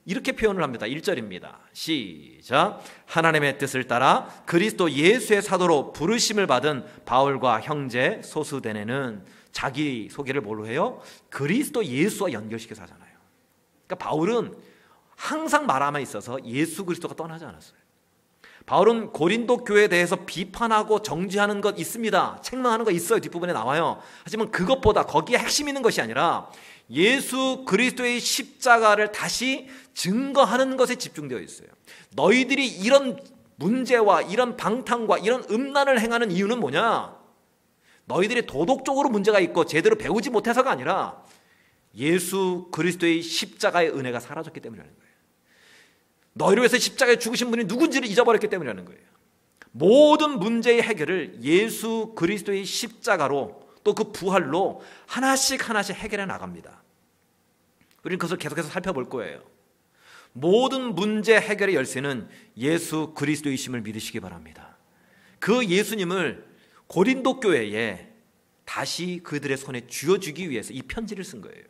이렇게 0.05 0.31
표현을 0.31 0.63
합니다. 0.63 0.85
1절입니다. 0.85 1.57
시작. 1.73 2.81
하나님의 3.05 3.57
뜻을 3.57 3.87
따라 3.87 4.27
그리스도 4.45 4.89
예수의 4.89 5.41
사도로 5.41 5.93
부르심을 5.93 6.47
받은 6.47 6.85
바울과 7.05 7.61
형제 7.61 8.21
소수대네는 8.23 9.23
자기 9.51 10.09
소개를 10.09 10.41
뭘로 10.41 10.65
해요? 10.67 11.01
그리스도 11.29 11.85
예수와 11.85 12.31
연결시켜서 12.31 12.83
하잖아요. 12.83 13.11
그러니까 13.85 14.09
바울은 14.09 14.55
항상 15.15 15.67
말함에 15.67 16.01
있어서 16.01 16.43
예수 16.45 16.83
그리스도가 16.85 17.13
떠나지 17.15 17.45
않았어요. 17.45 17.79
바울은 18.65 19.11
고린도 19.11 19.65
교회에 19.65 19.87
대해서 19.87 20.15
비판하고 20.25 21.01
정지하는 21.01 21.61
것 21.61 21.79
있습니다. 21.79 22.39
책망하는 22.41 22.85
거 22.85 22.91
있어요. 22.91 23.19
뒷부분에 23.19 23.53
나와요. 23.53 23.99
하지만 24.23 24.49
그것보다 24.51 25.05
거기에 25.05 25.37
핵심 25.37 25.67
있는 25.67 25.81
것이 25.81 26.01
아니라 26.01 26.49
예수 26.91 27.63
그리스도의 27.65 28.19
십자가를 28.19 29.11
다시 29.11 29.67
증거하는 29.93 30.77
것에 30.77 30.95
집중되어 30.95 31.39
있어요. 31.39 31.67
너희들이 32.15 32.67
이런 32.67 33.19
문제와 33.55 34.23
이런 34.23 34.57
방탕과 34.57 35.19
이런 35.19 35.43
음란을 35.49 35.99
행하는 35.99 36.31
이유는 36.31 36.59
뭐냐? 36.59 37.15
너희들이 38.05 38.45
도덕적으로 38.45 39.09
문제가 39.09 39.39
있고 39.39 39.65
제대로 39.65 39.95
배우지 39.95 40.29
못해서가 40.29 40.71
아니라 40.71 41.23
예수 41.95 42.67
그리스도의 42.71 43.21
십자가의 43.21 43.91
은혜가 43.91 44.19
사라졌기 44.19 44.59
때문이라는 44.59 44.93
거예요. 44.93 45.11
너희를 46.33 46.61
위해서 46.61 46.77
십자가에 46.77 47.17
죽으신 47.19 47.51
분이 47.51 47.65
누군지를 47.65 48.07
잊어버렸기 48.07 48.47
때문이라는 48.47 48.85
거예요. 48.85 49.01
모든 49.71 50.39
문제의 50.39 50.81
해결을 50.81 51.39
예수 51.43 52.13
그리스도의 52.15 52.65
십자가로 52.65 53.61
또 53.83 53.93
그 53.93 54.11
부활로 54.11 54.81
하나씩 55.07 55.69
하나씩 55.69 55.95
해결해 55.95 56.25
나갑니다. 56.25 56.83
우리는 58.03 58.17
그것을 58.17 58.37
계속해서 58.37 58.69
살펴볼 58.69 59.09
거예요. 59.09 59.43
모든 60.33 60.95
문제 60.95 61.35
해결의 61.39 61.75
열쇠는 61.75 62.29
예수 62.57 63.13
그리스도이심을 63.15 63.81
믿으시기 63.81 64.19
바랍니다. 64.19 64.77
그 65.39 65.65
예수님을 65.65 66.45
고린도 66.87 67.39
교회에 67.39 68.11
다시 68.65 69.19
그들의 69.23 69.57
손에 69.57 69.87
쥐어주기 69.87 70.49
위해서 70.49 70.71
이 70.73 70.81
편지를 70.81 71.23
쓴 71.23 71.41
거예요. 71.41 71.65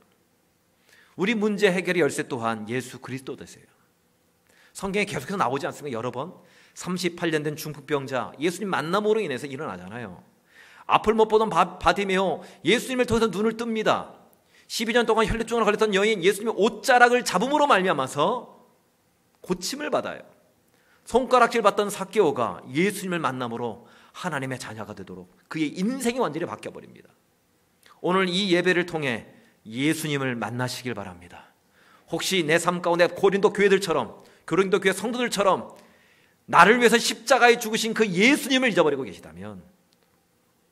우리 1.15 1.36
문제 1.36 1.72
해결의 1.72 2.01
열쇠 2.01 2.27
또한 2.27 2.68
예수 2.70 3.00
그리스도 3.00 3.36
되세요. 3.36 3.65
성경에 4.74 5.06
계속해서 5.06 5.38
나오지 5.38 5.65
않습니까? 5.68 5.98
여러 5.98 6.12
번 6.12 6.34
38년 6.75 7.44
된 7.44 7.56
중풍병자 7.56 8.34
예수님 8.39 8.70
만남으로 8.70 9.20
인해서 9.20 9.48
일어나잖아요. 9.48 10.30
앞을 10.91 11.13
못 11.13 11.27
보던 11.27 11.50
바디메오 11.50 12.41
예수님을 12.65 13.05
통해서 13.05 13.27
눈을 13.27 13.57
뜹니다. 13.57 14.13
12년 14.67 15.05
동안 15.05 15.25
혈류증으로 15.25 15.65
걸렸던 15.65 15.93
여인 15.95 16.24
예수님의 16.24 16.55
옷자락을 16.57 17.25
잡음으로 17.25 17.67
말미암아서 17.67 18.60
고침을 19.41 19.89
받아요. 19.89 20.21
손가락질 21.05 21.62
받던 21.62 21.89
사케오가 21.89 22.62
예수님을 22.71 23.19
만남으로 23.19 23.88
하나님의 24.13 24.60
자녀가 24.60 24.93
되도록 24.93 25.36
그의 25.48 25.69
인생이 25.77 26.19
완전히 26.19 26.45
바뀌어 26.45 26.71
버립니다. 26.71 27.10
오늘 28.01 28.29
이 28.29 28.53
예배를 28.53 28.86
통해 28.86 29.27
예수님을 29.65 30.36
만나시길 30.36 30.93
바랍니다. 30.93 31.45
혹시 32.10 32.43
내 32.43 32.57
삶 32.57 32.81
가운데 32.81 33.07
고린도 33.07 33.53
교회들처럼 33.53 34.24
고린도 34.48 34.79
교회 34.79 34.93
성도들처럼 34.93 35.75
나를 36.45 36.79
위해서 36.79 36.98
십자가에 36.98 37.57
죽으신 37.57 37.93
그 37.93 38.05
예수님을 38.07 38.69
잊어버리고 38.69 39.03
계시다면 39.03 39.63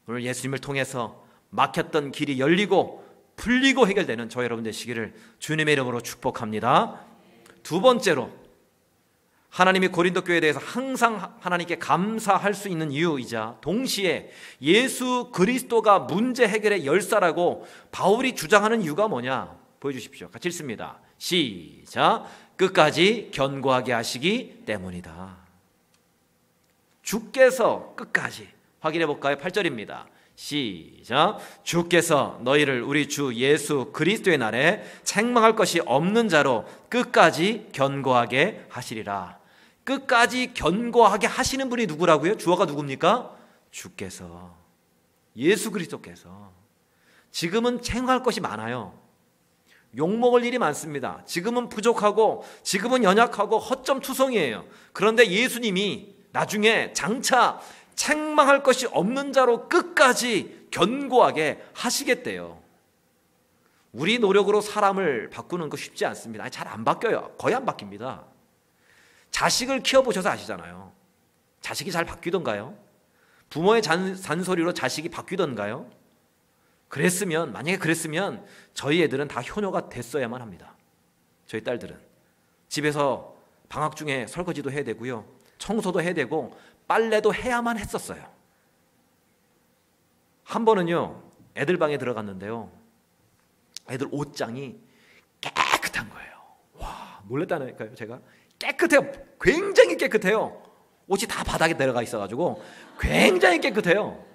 오늘 0.09 0.23
예수님을 0.23 0.57
통해서 0.57 1.23
막혔던 1.51 2.11
길이 2.11 2.39
열리고 2.39 3.05
풀리고 3.35 3.87
해결되는 3.87 4.27
저 4.29 4.43
여러분 4.43 4.63
되시기를 4.63 5.13
주님의 5.37 5.73
이름으로 5.73 6.01
축복합니다. 6.01 7.05
두 7.61 7.79
번째로 7.79 8.31
하나님이 9.49 9.89
고린도 9.89 10.23
교회에 10.23 10.39
대해서 10.39 10.59
항상 10.59 11.35
하나님께 11.39 11.77
감사할 11.77 12.55
수 12.55 12.69
있는 12.69 12.91
이유이자 12.91 13.57
동시에 13.61 14.31
예수 14.63 15.29
그리스도가 15.31 15.99
문제 15.99 16.47
해결의 16.47 16.87
열사라고 16.87 17.67
바울이 17.91 18.33
주장하는 18.33 18.81
이유가 18.81 19.07
뭐냐? 19.07 19.55
보여주십시오. 19.79 20.31
같이 20.31 20.47
읽습니다. 20.47 20.99
시작. 21.19 22.25
끝까지 22.57 23.29
견고하게 23.31 23.93
하시기 23.93 24.63
때문이다. 24.65 25.37
주께서 27.03 27.93
끝까지 27.95 28.58
확인해 28.79 29.05
볼까요? 29.05 29.37
8절입니다. 29.37 30.05
시작. 30.35 31.39
주께서 31.63 32.39
너희를 32.43 32.81
우리 32.81 33.09
주 33.09 33.33
예수 33.35 33.91
그리스도의 33.91 34.37
날에 34.37 34.83
책망할 35.03 35.55
것이 35.55 35.81
없는 35.85 36.29
자로 36.29 36.65
끝까지 36.87 37.67
견고하게 37.73 38.65
하시리라. 38.69 39.37
끝까지 39.83 40.53
견고하게 40.53 41.27
하시는 41.27 41.67
분이 41.69 41.87
누구라고요? 41.87 42.37
주어가 42.37 42.65
누굽니까? 42.65 43.35
주께서. 43.69 44.55
예수 45.35 45.71
그리스도께서. 45.71 46.51
지금은 47.31 47.81
책망할 47.81 48.23
것이 48.23 48.39
많아요. 48.39 48.97
욕먹을 49.97 50.45
일이 50.45 50.57
많습니다. 50.57 51.23
지금은 51.25 51.67
부족하고, 51.67 52.45
지금은 52.63 53.03
연약하고, 53.03 53.57
허점 53.57 53.99
투성이에요. 54.01 54.65
그런데 54.93 55.27
예수님이 55.27 56.15
나중에 56.31 56.93
장차 56.93 57.59
책망할 57.99 58.63
것이 58.63 58.87
없는 58.87 59.33
자로 59.33 59.67
끝까지 59.67 60.67
견고하게 60.71 61.61
하시겠대요. 61.73 62.57
우리 63.91 64.19
노력으로 64.19 64.61
사람을 64.61 65.29
바꾸는 65.29 65.67
거 65.69 65.75
쉽지 65.75 66.05
않습니다. 66.05 66.47
잘 66.47 66.65
안 66.69 66.85
바뀌어요. 66.85 67.33
거의 67.37 67.55
안 67.55 67.65
바뀝니다. 67.65 68.23
자식을 69.31 69.83
키워보셔서 69.83 70.29
아시잖아요. 70.29 70.93
자식이 71.59 71.91
잘 71.91 72.05
바뀌던가요? 72.05 72.77
부모의 73.49 73.81
잔, 73.81 74.15
잔소리로 74.15 74.73
자식이 74.73 75.09
바뀌던가요? 75.09 75.89
그랬으면, 76.87 77.51
만약에 77.51 77.77
그랬으면 77.79 78.45
저희 78.73 79.03
애들은 79.03 79.27
다 79.27 79.41
효녀가 79.41 79.89
됐어야만 79.89 80.41
합니다. 80.41 80.73
저희 81.47 81.65
딸들은. 81.65 81.99
집에서 82.69 83.35
방학 83.67 83.97
중에 83.97 84.25
설거지도 84.25 84.71
해야 84.71 84.83
되고요. 84.85 85.25
청소도 85.59 86.01
해야 86.01 86.13
되고 86.13 86.57
빨래도 86.89 87.31
해야만 87.33 87.77
했었어요. 87.77 88.19
한 90.43 90.65
번은요, 90.65 91.21
애들 91.55 91.77
방에 91.77 91.99
들어갔는데요. 91.99 92.71
애들 93.91 94.07
옷장이 94.11 94.75
깨끗한 95.39 96.09
거예요. 96.09 96.31
와, 96.73 97.21
놀랬다니까요, 97.27 97.93
제가. 97.93 98.19
깨끗해요. 98.57 99.03
굉장히 99.39 99.97
깨끗해요. 99.97 100.63
옷이 101.07 101.27
다 101.27 101.43
바닥에 101.43 101.75
내려가 101.77 102.01
있어가지고 102.01 102.63
굉장히 102.99 103.59
깨끗해요. 103.59 104.25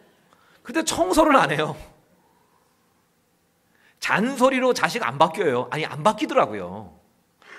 근데 0.63 0.85
청소를 0.85 1.35
안 1.35 1.51
해요. 1.51 1.77
잔소리로 3.99 4.75
자식 4.75 5.03
안 5.03 5.19
바뀌어요. 5.19 5.67
아니, 5.73 5.85
안 5.85 6.05
바뀌더라고요. 6.05 7.01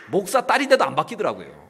목사 0.09 0.45
딸인데도 0.45 0.85
안 0.85 0.95
바뀌더라고요. 0.95 1.64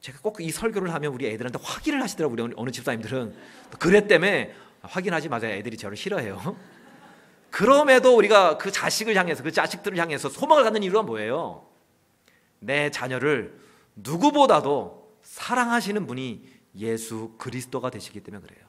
제가 0.00 0.20
꼭 0.20 0.40
이 0.40 0.50
설교를 0.50 0.92
하면 0.94 1.12
우리 1.12 1.26
애들한테 1.26 1.58
확인을 1.62 2.02
하시더라고요. 2.02 2.44
우리 2.44 2.54
어느 2.56 2.70
집사님들은. 2.70 3.34
그랬다며 3.78 4.46
확인하지 4.82 5.28
마세요. 5.28 5.52
애들이 5.52 5.76
저를 5.76 5.96
싫어해요. 5.96 6.56
그럼에도 7.50 8.14
우리가 8.16 8.58
그 8.58 8.70
자식을 8.70 9.16
향해서 9.16 9.42
그 9.42 9.50
자식들을 9.50 9.98
향해서 9.98 10.28
소망을 10.28 10.64
갖는 10.64 10.82
이유가 10.82 11.02
뭐예요? 11.02 11.66
내 12.60 12.90
자녀를 12.90 13.58
누구보다도 13.96 15.16
사랑하시는 15.22 16.06
분이 16.06 16.44
예수 16.76 17.34
그리스도가 17.38 17.90
되시기 17.90 18.20
때문에 18.20 18.46
그래요. 18.46 18.66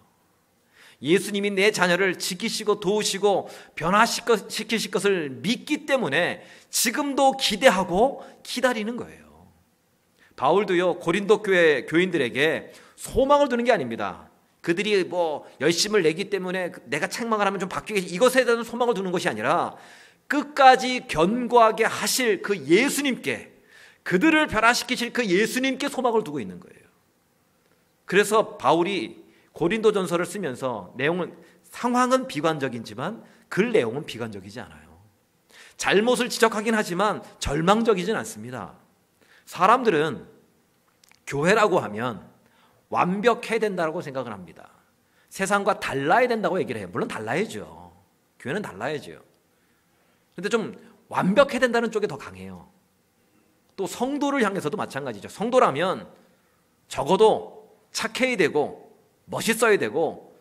예수님이 1.01 1.51
내 1.51 1.71
자녀를 1.71 2.17
지키시고 2.19 2.79
도우시고 2.79 3.49
변화시키실 3.75 4.91
것을 4.91 5.29
믿기 5.29 5.85
때문에 5.85 6.43
지금도 6.69 7.37
기대하고 7.37 8.25
기다리는 8.43 8.97
거예요. 8.97 9.28
바울도요, 10.39 10.99
고린도 10.99 11.41
교회 11.41 11.85
교인들에게 11.85 12.71
소망을 12.95 13.49
두는 13.49 13.65
게 13.65 13.73
아닙니다. 13.73 14.29
그들이 14.61 15.03
뭐 15.03 15.45
열심을 15.59 16.01
내기 16.01 16.29
때문에 16.29 16.71
내가 16.85 17.07
책망을 17.07 17.45
하면 17.45 17.59
좀 17.59 17.67
바뀌겠지 17.67 18.07
이것에 18.15 18.45
대한 18.45 18.63
소망을 18.63 18.93
두는 18.93 19.11
것이 19.11 19.27
아니라 19.27 19.75
끝까지 20.27 21.07
견고하게 21.09 21.83
하실 21.83 22.41
그 22.41 22.55
예수님께 22.67 23.51
그들을 24.03 24.47
변화시키실 24.47 25.11
그 25.11 25.25
예수님께 25.25 25.89
소망을 25.89 26.23
두고 26.23 26.39
있는 26.39 26.61
거예요. 26.61 26.87
그래서 28.05 28.55
바울이 28.55 29.21
고린도 29.51 29.91
전서를 29.91 30.25
쓰면서 30.25 30.93
내용은 30.95 31.33
상황은 31.63 32.27
비관적이지만 32.29 33.25
글 33.49 33.73
내용은 33.73 34.05
비관적이지 34.05 34.61
않아요. 34.61 34.99
잘못을 35.75 36.29
지적하긴 36.29 36.75
하지만 36.75 37.21
절망적이진 37.39 38.15
않습니다. 38.15 38.78
사람들은 39.49 40.27
교회라고 41.25 41.79
하면 41.79 42.23
완벽해야 42.89 43.57
된다고 43.57 43.99
생각을 43.99 44.31
합니다. 44.31 44.69
세상과 45.29 45.79
달라야 45.79 46.27
된다고 46.27 46.59
얘기를 46.59 46.79
해요. 46.79 46.87
물론 46.91 47.07
달라야죠. 47.07 47.91
교회는 48.37 48.61
달라야죠. 48.61 49.19
근데 50.35 50.49
좀 50.49 50.75
완벽해야 51.07 51.59
된다는 51.59 51.89
쪽에 51.89 52.05
더 52.05 52.15
강해요. 52.15 52.69
또 53.75 53.87
성도를 53.87 54.43
향해서도 54.43 54.77
마찬가지죠. 54.77 55.29
성도라면 55.29 56.07
적어도 56.87 57.75
착해야 57.91 58.37
되고 58.37 58.95
멋있어야 59.25 59.79
되고 59.79 60.37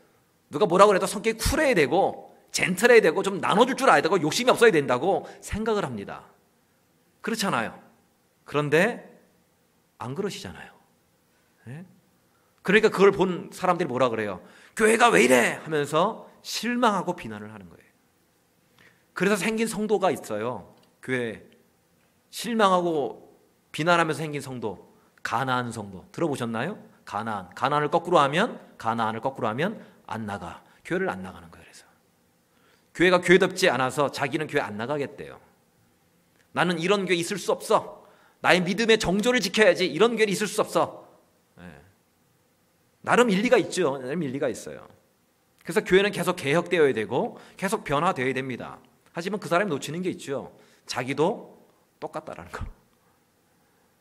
누가 0.50 0.66
뭐라고 0.66 0.94
해도 0.94 1.06
성격이 1.06 1.38
쿨해야 1.38 1.74
되고 1.74 2.36
젠틀해야 2.52 3.00
되고 3.00 3.22
좀 3.22 3.40
나눠줄 3.40 3.76
줄 3.76 3.88
알아야 3.88 4.02
되고 4.02 4.20
욕심이 4.20 4.50
없어야 4.50 4.70
된다고 4.70 5.26
생각을 5.40 5.86
합니다. 5.86 6.26
그렇잖아요. 7.22 7.87
그런데 8.48 9.20
안 9.98 10.14
그러시잖아요. 10.14 10.72
네? 11.64 11.84
그러니까 12.62 12.88
그걸 12.88 13.12
본 13.12 13.50
사람들이 13.52 13.86
뭐라 13.86 14.08
그래요? 14.08 14.42
교회가 14.74 15.10
왜 15.10 15.22
이래? 15.22 15.60
하면서 15.64 16.30
실망하고 16.40 17.14
비난을 17.14 17.52
하는 17.52 17.68
거예요. 17.68 17.84
그래서 19.12 19.36
생긴 19.36 19.66
성도가 19.66 20.10
있어요. 20.10 20.74
교회 21.02 21.46
실망하고 22.30 23.38
비난하면서 23.70 24.16
생긴 24.16 24.40
성도, 24.40 24.96
가나안 25.22 25.70
성도 25.70 26.06
들어보셨나요? 26.10 26.82
가나안. 27.04 27.50
가나안을 27.54 27.90
거꾸로 27.90 28.18
하면 28.18 28.58
가나안을 28.78 29.20
거꾸로 29.20 29.46
하면 29.48 29.84
안 30.06 30.24
나가. 30.24 30.64
교회를 30.86 31.10
안 31.10 31.22
나가는 31.22 31.50
거예요. 31.50 31.64
그래서 31.66 31.84
교회가 32.94 33.20
교회답지 33.20 33.68
않아서 33.68 34.10
자기는 34.10 34.46
교회 34.46 34.62
안 34.62 34.78
나가겠대요. 34.78 35.38
나는 36.52 36.78
이런 36.78 37.04
교회 37.04 37.14
있을 37.14 37.36
수 37.36 37.52
없어. 37.52 37.97
나의 38.40 38.62
믿음의 38.62 38.98
정조를 38.98 39.40
지켜야지. 39.40 39.86
이런 39.86 40.16
교회 40.16 40.26
있을 40.26 40.46
수 40.46 40.60
없어. 40.60 41.08
네. 41.56 41.64
나름 43.00 43.30
일리가 43.30 43.56
있죠. 43.58 43.98
나름 43.98 44.22
일리가 44.22 44.48
있어요. 44.48 44.86
그래서 45.62 45.82
교회는 45.84 46.12
계속 46.12 46.36
개혁되어야 46.36 46.92
되고 46.94 47.38
계속 47.56 47.84
변화되어야 47.84 48.32
됩니다. 48.32 48.78
하지만 49.12 49.40
그 49.40 49.48
사람이 49.48 49.68
놓치는 49.70 50.02
게 50.02 50.10
있죠. 50.10 50.56
자기도 50.86 51.66
똑같다라는 52.00 52.50
거. 52.52 52.64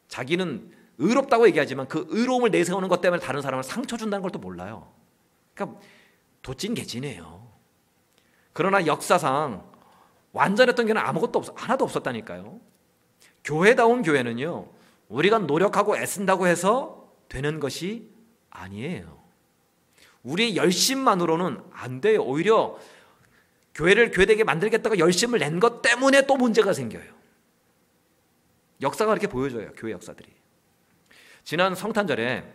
자기는 0.08 0.72
의롭다고 1.00 1.48
얘기하지만 1.48 1.88
그 1.88 2.06
의로움을 2.10 2.52
내세우는 2.52 2.88
것 2.88 3.02
때문에 3.02 3.22
다른 3.22 3.42
사람을 3.42 3.64
상처 3.64 3.98
준다는 3.98 4.22
걸 4.22 4.32
또 4.32 4.40
몰라요. 4.40 4.92
그러니까 5.54 5.80
도찐 6.42 6.76
개진이에요. 6.76 7.48
그러나 8.54 8.86
역사상 8.86 9.70
완전했던 10.32 10.86
교회는 10.86 11.02
아무것도 11.02 11.40
없 11.40 11.46
하나도 11.56 11.84
없었다니까요. 11.86 12.60
교회다운 13.48 14.04
교회는요. 14.04 14.70
우리가 15.08 15.40
노력하고 15.40 15.96
애쓴다고 15.98 16.48
해서 16.48 17.14
되는 17.30 17.62
것이 17.62 18.10
아니에요. 18.50 19.24
우리의 20.24 20.58
열심만으로는 20.58 21.62
안 21.72 22.02
돼요. 22.02 22.24
오히려 22.24 22.78
교회를 23.74 24.12
교회되게 24.12 24.44
만들겠다고 24.44 24.98
열심을 25.00 25.40
낸 25.40 25.62
것 25.62 25.82
때문에 25.82 26.26
또 26.28 26.36
문제가 26.36 26.74
생겨요. 26.74 27.16
역사가 28.82 29.12
그렇게 29.12 29.28
보여줘요. 29.28 29.72
교회 29.78 29.94
역사들이. 29.94 30.30
지난 31.46 31.74
성탄절에 31.74 32.54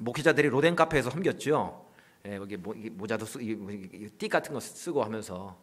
목회자들이 0.00 0.48
로덴 0.48 0.74
카페에서 0.74 1.10
섬겼죠. 1.10 1.86
예, 2.28 2.36
여기 2.36 2.56
모자도 2.56 3.26
쓰, 3.26 3.38
띠 4.16 4.28
같은 4.30 4.54
거 4.54 4.60
쓰고 4.60 5.04
하면서 5.04 5.60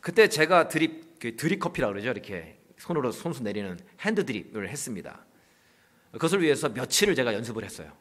그때 0.00 0.28
제가 0.28 0.68
드립 0.68 1.18
그 1.18 1.34
드립 1.34 1.58
커피라 1.58 1.88
그러죠. 1.88 2.10
이렇게 2.10 2.61
손으로 2.82 3.12
손수 3.12 3.44
내리는 3.44 3.78
핸드 4.00 4.26
드립을 4.26 4.68
했습니다. 4.68 5.24
그것을 6.10 6.42
위해서 6.42 6.68
며칠을 6.68 7.14
제가 7.14 7.32
연습을 7.32 7.64
했어요. 7.64 7.92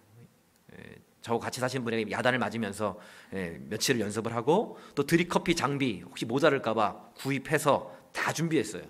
예, 0.74 0.96
저하고 1.22 1.39
같이 1.39 1.60
사신 1.60 1.84
분에게 1.84 2.10
야단을 2.10 2.39
맞으면서 2.39 3.00
예, 3.34 3.60
며칠을 3.70 4.02
연습을 4.02 4.34
하고 4.34 4.80
또 4.96 5.06
드립 5.06 5.30
커피 5.30 5.56
장비 5.56 6.02
혹시 6.02 6.26
모자랄까봐 6.26 7.12
구입해서 7.13 7.96
다 8.12 8.34
준비했어요. 8.34 8.82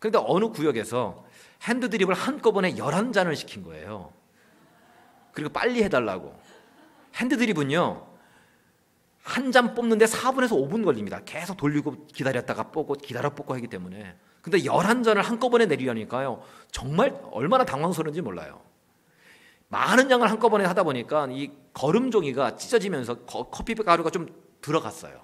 그런데 0.00 0.18
어느 0.26 0.46
구역에서 0.46 1.24
핸드 1.62 1.88
드립을 1.88 2.14
한꺼번에 2.14 2.74
11잔을 2.74 3.36
시킨 3.36 3.62
거예요. 3.62 4.12
그리고 5.32 5.50
빨리 5.50 5.84
해달라고. 5.84 6.36
핸드 7.14 7.36
드립은요, 7.36 8.06
한 9.22 9.52
잔 9.52 9.74
뽑는데 9.74 10.06
4분에서 10.06 10.50
5분 10.50 10.84
걸립니다. 10.84 11.20
계속 11.24 11.56
돌리고 11.56 12.08
기다렸다가 12.08 12.72
뽑고 12.72 12.94
기다려 12.94 13.30
뽑고 13.30 13.54
하기 13.54 13.68
때문에. 13.68 14.16
근데 14.42 14.58
11잔을 14.58 15.22
한꺼번에 15.22 15.66
내리려니까요, 15.66 16.42
정말 16.70 17.20
얼마나 17.30 17.64
당황스러운지 17.64 18.22
몰라요. 18.22 18.60
많은 19.68 20.10
양을 20.10 20.30
한꺼번에 20.30 20.64
하다 20.64 20.82
보니까 20.82 21.28
이 21.30 21.52
거름종이가 21.74 22.56
찢어지면서 22.56 23.20
커피 23.24 23.74
가루가 23.74 24.10
좀 24.10 24.26
들어갔어요. 24.60 25.20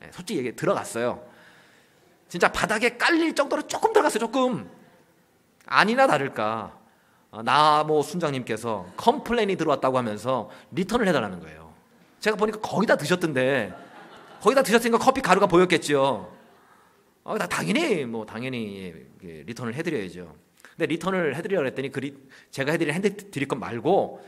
네, 0.00 0.10
솔직히 0.10 0.38
얘기해 0.38 0.56
들어갔어요. 0.56 1.22
진짜 2.28 2.50
바닥에 2.50 2.96
깔릴 2.96 3.34
정도로 3.34 3.62
조금 3.62 3.92
들어갔어요. 3.92 4.20
조금. 4.20 4.70
아니나 5.66 6.06
다를까 6.06 6.78
어, 7.30 7.42
나모 7.42 8.02
순장님께서 8.02 8.86
complain이 8.96 9.56
들어왔다고 9.56 9.98
하면서 9.98 10.50
return을 10.70 11.06
해달라는 11.08 11.40
거예요. 11.40 11.72
제가 12.20 12.36
보니까 12.36 12.60
거의 12.60 12.86
다 12.86 12.96
드셨던데 12.96 13.74
거의 14.40 14.54
다 14.54 14.62
드셨으니까 14.62 14.98
커피 14.98 15.20
가루가 15.20 15.46
보였겠죠. 15.46 17.30
어, 17.30 17.38
당연히 17.38 18.04
뭐 18.04 18.26
당연히 18.26 18.94
return을 19.20 19.74
해드려야죠. 19.74 20.34
근데 20.76 20.86
return을 20.86 21.36
해드리려고 21.36 21.66
했더니 21.66 21.90
그 21.90 22.00
리, 22.00 22.16
제가 22.50 22.72
해드릴 22.72 22.92
핸드 22.92 23.30
드립 23.30 23.46
것 23.48 23.56
말고 23.56 24.24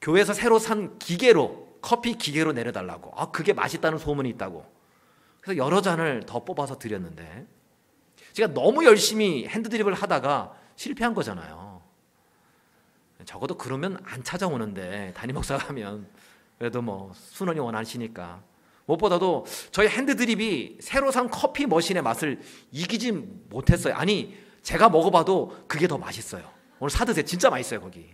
교회에서 0.00 0.32
새로 0.32 0.58
산 0.58 0.98
기계로 0.98 1.78
커피 1.80 2.14
기계로 2.14 2.52
내려달라고. 2.52 3.12
아 3.16 3.30
그게 3.30 3.52
맛있다는 3.52 3.98
소문이 3.98 4.28
있다고. 4.30 4.64
그래서 5.40 5.56
여러 5.56 5.80
잔을 5.80 6.24
더 6.26 6.44
뽑아서 6.44 6.78
드렸는데 6.78 7.46
제가 8.32 8.54
너무 8.54 8.84
열심히 8.84 9.46
핸드 9.46 9.68
드립을 9.68 9.94
하다가 9.94 10.56
실패한 10.76 11.14
거잖아요. 11.14 11.82
적어도 13.24 13.56
그러면 13.56 13.98
안 14.04 14.24
찾아오는데 14.24 15.12
담임 15.14 15.34
목사가 15.34 15.68
하면 15.68 16.08
그래도 16.58 16.82
뭐 16.82 17.12
순원이 17.14 17.60
원하시니까 17.60 18.42
무엇보다도 18.92 19.46
저희 19.70 19.88
핸드 19.88 20.16
드립이 20.16 20.78
새로 20.80 21.10
산 21.10 21.30
커피 21.30 21.66
머신의 21.66 22.02
맛을 22.02 22.40
이기지 22.70 23.12
못했어요. 23.48 23.94
아니 23.94 24.36
제가 24.62 24.88
먹어봐도 24.88 25.64
그게 25.66 25.88
더 25.88 25.98
맛있어요. 25.98 26.48
오늘 26.78 26.90
사드세요. 26.90 27.24
진짜 27.24 27.50
맛있어요 27.50 27.80
거기. 27.80 28.10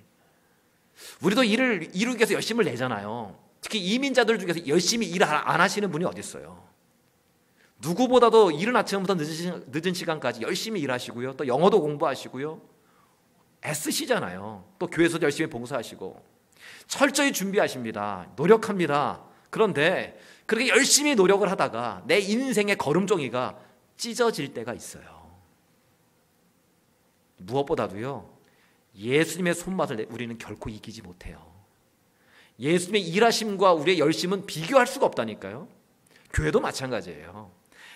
우리도 1.22 1.44
일을 1.44 1.90
이루기 1.94 2.18
위해서 2.18 2.34
열심을 2.34 2.64
내잖아요. 2.64 3.38
특히 3.60 3.80
이민자들 3.80 4.38
중에서 4.38 4.66
열심히 4.66 5.06
일 5.08 5.22
안 5.24 5.60
하시는 5.60 5.90
분이 5.90 6.04
어디 6.04 6.20
있어요? 6.20 6.66
누구보다도 7.80 8.50
이른 8.52 8.74
아침부터 8.76 9.14
늦은, 9.14 9.64
늦은 9.70 9.94
시간까지 9.94 10.42
열심히 10.42 10.80
일하시고요. 10.80 11.34
또 11.34 11.46
영어도 11.46 11.80
공부하시고요. 11.80 12.60
애쓰시잖아요. 13.64 14.64
또 14.78 14.86
교회에서 14.86 15.18
열심히 15.22 15.48
봉사하시고 15.50 16.22
철저히 16.86 17.32
준비하십니다. 17.32 18.28
노력합니다. 18.36 19.22
그런데 19.50 20.18
그렇게 20.48 20.68
열심히 20.68 21.14
노력을 21.14 21.48
하다가 21.48 22.04
내 22.06 22.20
인생의 22.20 22.76
걸음종이가 22.76 23.58
찢어질 23.98 24.54
때가 24.54 24.72
있어요. 24.72 25.04
무엇보다도요. 27.36 28.30
예수님의 28.96 29.54
손맛을 29.54 30.06
우리는 30.08 30.38
결코 30.38 30.70
이기지 30.70 31.02
못해요. 31.02 31.38
예수님의 32.58 33.02
일하심과 33.02 33.74
우리의 33.74 33.98
열심은 33.98 34.46
비교할 34.46 34.86
수가 34.86 35.04
없다니까요. 35.04 35.68
교회도 36.32 36.60
마찬가지예요. 36.60 37.50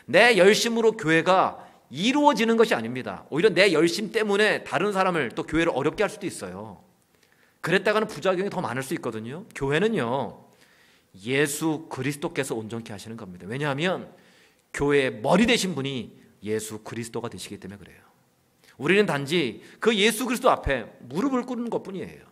내 0.05 0.37
열심으로 0.37 0.93
교회가 0.99 1.67
이루어지는 1.89 2.59
것이 2.59 2.75
아닙니다. 2.75 3.25
오히려 3.31 3.49
내 3.49 3.73
열심 3.73 4.13
때문에 4.13 4.65
다른 4.65 4.93
사람을 4.93 5.31
또 5.31 5.45
교회를 5.45 5.73
어렵게 5.75 6.03
할 6.03 6.11
수도 6.11 6.27
있어요. 6.27 6.85
그랬다가는 7.63 8.09
부작용이 8.09 8.51
더 8.51 8.61
많을 8.61 8.83
수 8.83 8.93
있거든요. 8.93 9.47
교회는요, 9.55 10.52
예수 11.25 11.87
그리스도께서 11.89 12.55
온전케 12.55 12.93
하시는 12.93 13.17
겁니다. 13.17 13.47
왜냐하면 13.49 14.13
교회의 14.73 15.21
머리 15.21 15.47
되신 15.47 15.75
분이 15.75 16.19
예수 16.43 16.79
그리스도가 16.79 17.29
되시기 17.29 17.59
때문에 17.59 17.79
그래요. 17.79 17.99
우리는 18.79 19.05
단지 19.07 19.63
그 19.79 19.95
예수 19.97 20.27
그리스도 20.27 20.51
앞에 20.51 20.87
무릎을 21.01 21.43
꿇는 21.45 21.71
것 21.71 21.83
뿐이에요. 21.83 22.25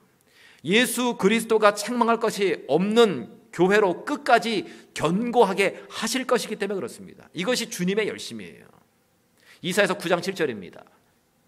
예수 0.65 1.17
그리스도가 1.17 1.75
책망할 1.75 2.19
것이 2.19 2.65
없는 2.69 3.41
교회로 3.53 4.05
끝까지 4.05 4.67
견고하게 4.95 5.85
하실 5.89 6.27
것이기 6.27 6.57
때문에 6.57 6.77
그렇습니다. 6.77 7.29
이것이 7.33 7.71
주님의 7.71 8.09
열심이에요. 8.09 8.67
이사에서 9.63 9.99
9장 9.99 10.21
7절입니다. 10.21 10.85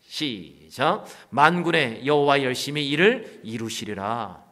시작. 0.00 1.06
만군의 1.30 2.06
여호와 2.06 2.42
열심히 2.42 2.88
일을 2.90 3.40
이루시리라. 3.44 4.51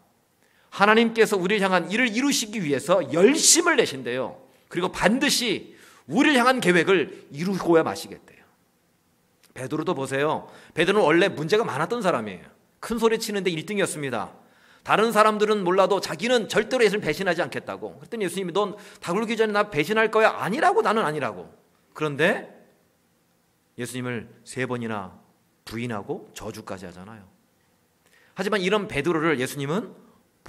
하나님께서 0.70 1.37
우리를 1.37 1.62
향한 1.62 1.90
일을 1.90 2.09
이루시기 2.09 2.64
위해서 2.64 3.12
열심을 3.12 3.76
내신대요. 3.76 4.40
그리고 4.68 4.90
반드시 4.90 5.76
우리를 6.06 6.37
향한 6.38 6.61
계획을 6.61 7.26
이루고야 7.33 7.83
마시겠대요. 7.83 8.40
베드로도 9.54 9.94
보세요. 9.94 10.48
베드로는 10.74 11.04
원래 11.04 11.28
문제가 11.28 11.64
많았던 11.64 12.02
사람이에요. 12.02 12.44
큰 12.78 12.98
소리 12.98 13.18
치는데 13.18 13.50
1등이었습니다. 13.50 14.33
다른 14.83 15.12
사람들은 15.12 15.62
몰라도 15.62 16.00
자기는 16.00 16.48
절대로 16.48 16.83
예수님 16.85 17.02
배신하지 17.02 17.42
않겠다고. 17.42 17.98
그랬더니 17.98 18.24
예수님이 18.24 18.52
넌 18.52 18.76
다굴기 19.00 19.37
전에 19.37 19.52
나 19.52 19.70
배신할 19.70 20.11
거야? 20.11 20.30
아니라고 20.30 20.83
나는 20.83 21.04
아니라고. 21.04 21.52
그런데 21.92 22.48
예수님을 23.76 24.28
세 24.44 24.66
번이나 24.66 25.18
부인하고 25.64 26.30
저주까지 26.33 26.87
하잖아요. 26.87 27.28
하지만 28.35 28.61
이런 28.61 28.88
베드로를 28.88 29.38
예수님은 29.40 29.92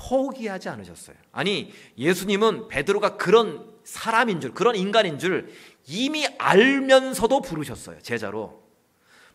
포기하지 0.09 0.69
않으셨어요. 0.69 1.15
아니, 1.31 1.73
예수님은 1.97 2.67
베드로가 2.67 3.17
그런 3.17 3.69
사람인 3.83 4.41
줄, 4.41 4.53
그런 4.53 4.75
인간인 4.75 5.19
줄 5.19 5.53
이미 5.87 6.27
알면서도 6.37 7.41
부르셨어요. 7.41 7.99
제자로. 8.01 8.61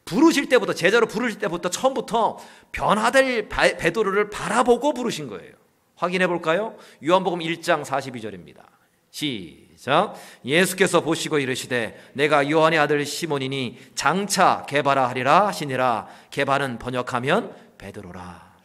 부르실 0.05 0.49
때부터 0.49 0.73
제자로 0.73 1.07
부르실 1.07 1.41
때부터 1.41 1.69
처음부터 1.69 2.39
변화될 2.71 3.49
베드로를 3.49 4.31
바라보고 4.31 4.95
부르신 4.95 5.27
거예요. 5.27 5.53
확인해 5.97 6.27
볼까요? 6.27 6.77
요한복음 7.05 7.41
1장 7.41 7.85
42절입니다. 7.85 8.63
시작. 9.11 10.15
예수께서 10.45 11.01
보시고 11.01 11.39
이르시되 11.39 11.99
내가 12.13 12.49
요한의 12.49 12.79
아들 12.79 13.05
시몬이니 13.05 13.79
장차 13.95 14.65
개바라 14.69 15.09
하리라 15.09 15.47
하시니라. 15.49 16.07
개바는 16.31 16.79
번역하면 16.79 17.55
베드로라. 17.79 18.56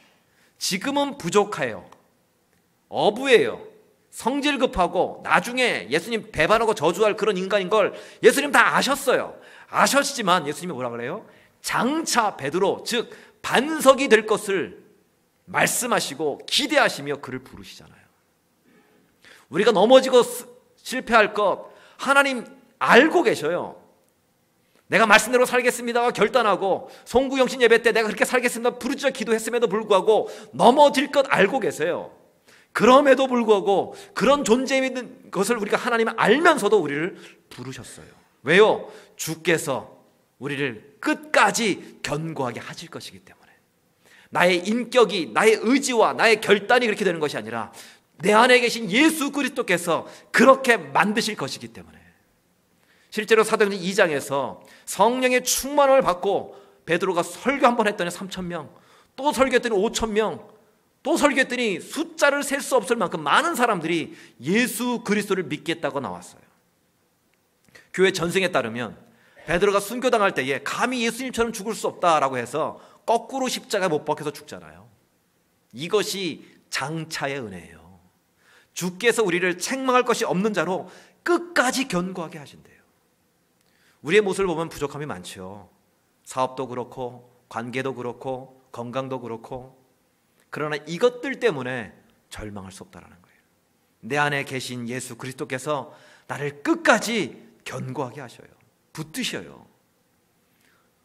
지금은 0.62 1.18
부족해요. 1.18 1.90
어부예요. 2.88 3.66
성질 4.12 4.60
급하고 4.60 5.22
나중에 5.24 5.88
예수님 5.90 6.32
배반하고 6.32 6.76
저주할 6.76 7.16
그런 7.16 7.36
인간인 7.36 7.68
걸 7.68 7.96
예수님 8.22 8.52
다 8.52 8.78
아셨어요. 8.78 9.36
아셨지만 9.70 10.48
예수님이 10.48 10.74
뭐라 10.74 10.92
그래요? 10.92 11.26
장차 11.62 12.38
베드로 12.38 12.84
즉 12.86 13.10
반석이 13.42 14.08
될 14.08 14.28
것을 14.28 14.84
말씀하시고 15.46 16.42
기대하시며 16.46 17.22
그를 17.22 17.40
부르시잖아요. 17.40 18.02
우리가 19.50 19.72
넘어지고 19.72 20.22
실패할 20.76 21.34
것 21.34 21.72
하나님 21.98 22.46
알고 22.78 23.24
계셔요. 23.24 23.81
내가 24.92 25.06
말씀대로 25.06 25.46
살겠습니다. 25.46 26.12
결단하고 26.12 26.90
송구영신 27.06 27.62
예배 27.62 27.82
때 27.82 27.94
내가 27.94 28.08
그렇게 28.08 28.26
살겠습니다. 28.26 28.72
부르짖어 28.72 29.12
기도했음에도 29.12 29.68
불구하고 29.68 30.30
넘어질 30.52 31.12
것 31.12 31.26
알고 31.30 31.62
계세요. 31.62 32.12
그럼에도 32.74 33.28
불구하고 33.28 33.96
그런 34.14 34.44
존재 34.44 34.76
있는 34.76 35.32
것을 35.32 35.56
우리가 35.58 35.78
하나님 35.78 36.10
알면서도 36.18 36.78
우리를 36.78 37.16
부르셨어요. 37.50 38.06
왜요? 38.44 38.92
주께서 39.16 40.04
우리를 40.40 40.98
끝까지 41.00 42.00
견고하게 42.04 42.60
하실 42.60 42.90
것이기 42.90 43.20
때문에. 43.20 43.48
나의 44.30 44.68
인격이, 44.68 45.32
나의 45.34 45.60
의지와 45.62 46.14
나의 46.14 46.42
결단이 46.42 46.86
그렇게 46.86 47.06
되는 47.06 47.22
것이 47.22 47.38
아니라 47.38 47.72
내 48.18 48.34
안에 48.34 48.60
계신 48.60 48.92
예수 48.92 49.32
그리스도께서 49.32 50.06
그렇게 50.32 50.76
만드실 50.76 51.38
것이기 51.38 51.70
때문에. 51.70 52.01
실제로 53.12 53.44
사도행전 53.44 53.80
2장에서 53.80 54.62
성령의 54.86 55.44
충만을 55.44 56.02
받고 56.02 56.60
베드로가 56.86 57.22
설교 57.22 57.68
한 57.68 57.76
번 57.76 57.88
했더니 57.88 58.10
3천 58.10 58.46
명, 58.46 58.74
또 59.16 59.32
설교했더니 59.32 59.76
5천 59.76 60.12
명, 60.12 60.50
또 61.04 61.18
설교했더니 61.18 61.80
숫자를 61.82 62.42
셀 62.42 62.62
수 62.62 62.76
없을 62.76 62.96
만큼 62.96 63.22
많은 63.22 63.56
사람들이 63.56 64.16
예수 64.42 65.02
그리스도를 65.04 65.44
믿겠다고 65.44 66.00
나왔어요. 66.00 66.42
교회 67.94 68.12
전승에 68.12 68.52
따르면 68.52 68.98
베드로가 69.46 69.80
순교당할 69.82 70.34
때에 70.34 70.64
감히 70.64 71.06
예수님처럼 71.06 71.52
죽을 71.52 71.76
수 71.76 71.88
없다라고 71.88 72.38
해서 72.38 72.80
거꾸로 73.06 73.48
십자가 73.50 73.90
못 73.90 74.06
박혀서 74.06 74.32
죽잖아요. 74.32 74.88
이것이 75.74 76.46
장차의 76.70 77.40
은혜예요. 77.40 78.00
주께서 78.74 79.22
우리를 79.24 79.58
책망할 79.58 80.04
것이 80.04 80.24
없는 80.24 80.54
자로 80.54 80.90
끝까지 81.24 81.88
견고하게 81.90 82.38
하신대요. 82.40 82.71
우리의 84.02 84.22
모습을 84.22 84.48
보면 84.48 84.70
부족함이 84.70 85.06
많죠. 85.06 85.70
사업도 86.24 86.68
그렇고 86.68 87.32
관계도 87.50 87.96
그렇고 87.96 88.62
건강도 88.72 89.20
그렇고 89.20 89.82
그러나 90.50 90.76
이것들 90.88 91.40
때문에 91.40 91.94
절망할 92.30 92.72
수 92.72 92.84
없다라는 92.84 93.22
거예요. 93.22 93.38
내 94.02 94.18
안에 94.18 94.44
계신 94.44 94.88
예수 94.90 95.18
그리스도께서 95.18 95.96
나를 96.28 96.64
끝까지 96.64 97.52
견고하게 97.64 98.22
하셔요. 98.22 98.48
붙드셔요. 98.94 99.68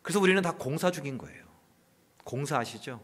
그래서 0.03 0.21
우리는 0.21 0.41
다 0.43 0.53
공사 0.53 0.91
중인 0.91 1.19
거예요. 1.19 1.45
공사하시죠? 2.25 3.01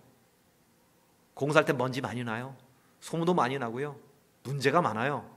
공사할 1.35 1.65
때 1.65 1.73
먼지 1.73 2.01
많이 2.01 2.25
나요. 2.25 2.57
소문도 3.01 3.35
많이 3.35 3.59
나고요. 3.59 3.99
문제가 4.45 4.81
많아요. 4.81 5.29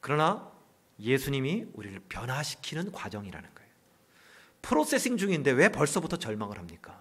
그러나 0.00 0.55
예수님이 1.00 1.66
우리를 1.74 2.00
변화시키는 2.08 2.92
과정이라는 2.92 3.48
거예요. 3.54 3.70
프로세싱 4.62 5.16
중인데 5.16 5.50
왜 5.52 5.68
벌써부터 5.68 6.16
절망을 6.16 6.58
합니까? 6.58 7.00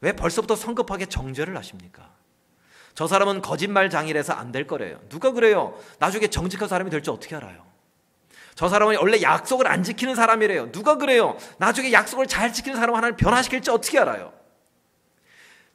왜 0.00 0.12
벌써부터 0.12 0.56
성급하게 0.56 1.06
정죄를 1.06 1.56
하십니까? 1.56 2.12
저 2.94 3.06
사람은 3.06 3.42
거짓말 3.42 3.90
장이라서 3.90 4.32
안 4.32 4.52
될 4.52 4.66
거래요. 4.66 5.00
누가 5.08 5.32
그래요? 5.32 5.78
나중에 5.98 6.26
정직한 6.26 6.68
사람이 6.68 6.90
될지 6.90 7.10
어떻게 7.10 7.36
알아요? 7.36 7.66
저 8.54 8.68
사람은 8.68 8.96
원래 8.98 9.22
약속을 9.22 9.68
안 9.68 9.84
지키는 9.84 10.16
사람이래요. 10.16 10.72
누가 10.72 10.96
그래요? 10.96 11.38
나중에 11.58 11.92
약속을 11.92 12.26
잘 12.26 12.52
지키는 12.52 12.76
사람 12.76 12.96
하나를 12.96 13.16
변화시킬지 13.16 13.70
어떻게 13.70 13.98
알아요? 14.00 14.32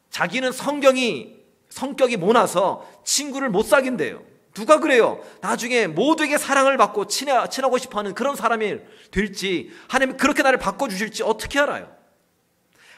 자기는 0.10 0.52
성경이 0.52 1.42
성격이 1.70 2.18
모나서 2.18 2.88
친구를 3.06 3.50
못 3.50 3.64
사귄대요. 3.64 4.22
누가 4.54 4.80
그래요? 4.80 5.24
나중에 5.42 5.88
모두에게 5.88 6.38
사랑을 6.38 6.78
받고 6.78 7.08
친하, 7.08 7.48
친하고 7.48 7.78
싶어 7.78 8.00
하는 8.00 8.14
그런 8.14 8.36
사람이 8.36 8.80
될지, 9.12 9.72
하나님이 9.88 10.18
그렇게 10.18 10.44
나를 10.44 10.60
바꿔주실지 10.60 11.24
어떻게 11.24 11.60
알아요? 11.60 11.96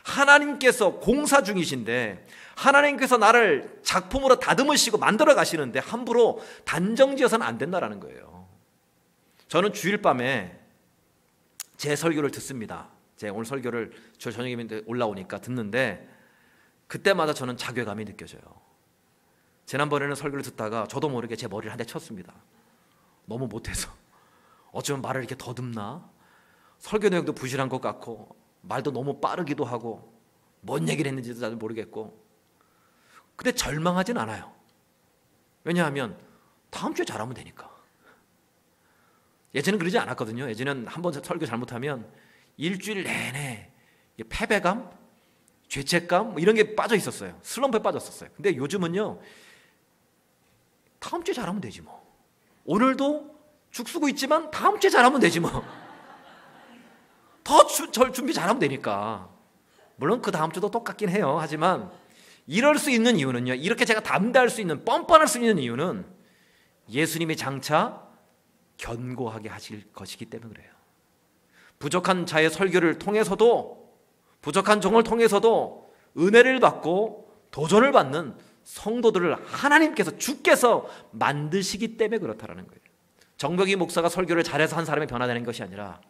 하나님께서 0.04 1.00
공사 1.00 1.44
중이신데, 1.44 2.26
하나님께서 2.56 3.18
나를 3.18 3.80
작품으로 3.84 4.40
다듬으시고 4.40 4.98
만들어 4.98 5.34
가시는데, 5.34 5.80
함부로 5.80 6.44
단정 6.66 7.16
지어서는 7.16 7.46
안 7.46 7.58
된다라는 7.58 8.00
거예요. 8.02 8.48
저는 9.48 9.74
주일 9.74 10.02
밤에 10.02 10.60
제 11.78 11.96
설교를 11.96 12.32
듣습니다. 12.32 12.90
제 13.16 13.30
오늘 13.30 13.46
설교를 13.46 13.92
저 14.18 14.30
저녁에 14.30 14.58
올라오니까 14.86 15.40
듣는데, 15.40 16.10
그때마다 16.88 17.34
저는 17.34 17.56
자괴감이 17.56 18.04
느껴져요. 18.06 18.65
지난번에는 19.66 20.16
설교를 20.16 20.44
듣다가 20.44 20.88
저도 20.88 21.10
모르게 21.10 21.36
제 21.36 21.48
머리를 21.48 21.72
한 21.72 21.78
대 21.78 21.84
쳤습니다. 21.86 22.34
너무 23.26 23.48
못해서. 23.48 23.92
어쩌면 24.72 25.02
말을 25.02 25.22
이렇게 25.22 25.36
더듬나? 25.38 26.08
설교 26.80 27.10
내용도 27.10 27.34
부실한 27.34 27.70
것 27.70 27.82
같고 27.82 28.36
말도 28.62 28.92
너무 28.92 29.20
빠르기도 29.20 29.66
하고 29.66 30.14
뭔 30.62 30.88
얘기를 30.90 31.10
했는지도 31.10 31.40
잘 31.40 31.52
모르겠고 31.52 32.24
근데 33.36 33.52
절망하진 33.52 34.18
않아요. 34.18 34.54
왜냐하면 35.64 36.18
다음 36.70 36.94
주에 36.94 37.06
잘하면 37.06 37.34
되니까. 37.34 37.74
예전엔 39.54 39.80
그러지 39.80 39.98
않았거든요. 39.98 40.50
예전엔 40.50 40.88
한 40.88 41.02
번 41.02 41.14
설교 41.14 41.46
잘못하면 41.46 42.10
일주일 42.58 43.04
내내 43.04 43.72
패배감, 44.30 44.90
죄책감 45.70 46.32
뭐 46.32 46.40
이런 46.40 46.56
게 46.56 46.76
빠져 46.76 46.96
있었어요. 46.96 47.38
슬럼프에 47.42 47.82
빠졌었어요. 47.82 48.30
근데 48.36 48.56
요즘은요. 48.56 49.20
다음 51.06 51.24
주에 51.24 51.36
잘하면 51.36 51.62
되지 51.62 51.82
뭐. 51.84 52.04
오늘도 52.66 53.36
죽 53.70 53.88
쓰고 53.88 54.10
있지만 54.10 54.50
다음 54.50 54.80
주에 54.80 54.90
잘하면 54.90 55.20
되지 55.20 55.40
뭐. 55.40 55.64
더 57.44 57.68
주, 57.68 57.92
준비 57.92 58.34
잘하면 58.34 58.58
되니까. 58.58 59.30
물론 59.98 60.24
그 60.24 60.32
다음 60.32 60.52
주도 60.52 60.72
똑같긴 60.72 61.10
해요. 61.10 61.38
하지만 61.40 61.92
이럴 62.48 62.80
수 62.80 62.90
있는 62.90 63.18
이유는요. 63.18 63.54
이렇게 63.54 63.86
제가 63.86 64.02
담대할 64.02 64.50
수 64.50 64.62
있는 64.62 64.84
뻔뻔할 64.84 65.28
수 65.28 65.38
있는 65.38 65.60
이유는 65.60 66.08
예수님이 66.90 67.36
장차 67.36 68.02
견고하게 68.78 69.50
하실 69.50 69.88
것이기 69.94 70.26
때문에 70.26 70.54
그래요. 70.54 70.72
부족한 71.78 72.26
자의 72.26 72.50
설교를 72.50 72.98
통해서도 72.98 73.96
부족한 74.42 74.82
종을 74.82 75.04
통해서도 75.04 75.94
은혜를 76.18 76.60
받고 76.60 77.32
도전을 77.52 77.92
받는 77.92 78.36
성도들을 78.66 79.46
하나님께서 79.46 80.18
주께서 80.18 80.90
만드시기 81.12 81.98
때문에 81.98 82.18
그렇다라는 82.18 82.68
거예요. 82.68 82.80
정벽이 83.38 83.76
목사가 83.76 84.10
설교를 84.10 84.44
잘해서 84.44 84.76
한 84.76 84.86
사람이 84.86 85.08
변화되는 85.08 85.44
것이 85.44 85.64
아니라 85.64 86.02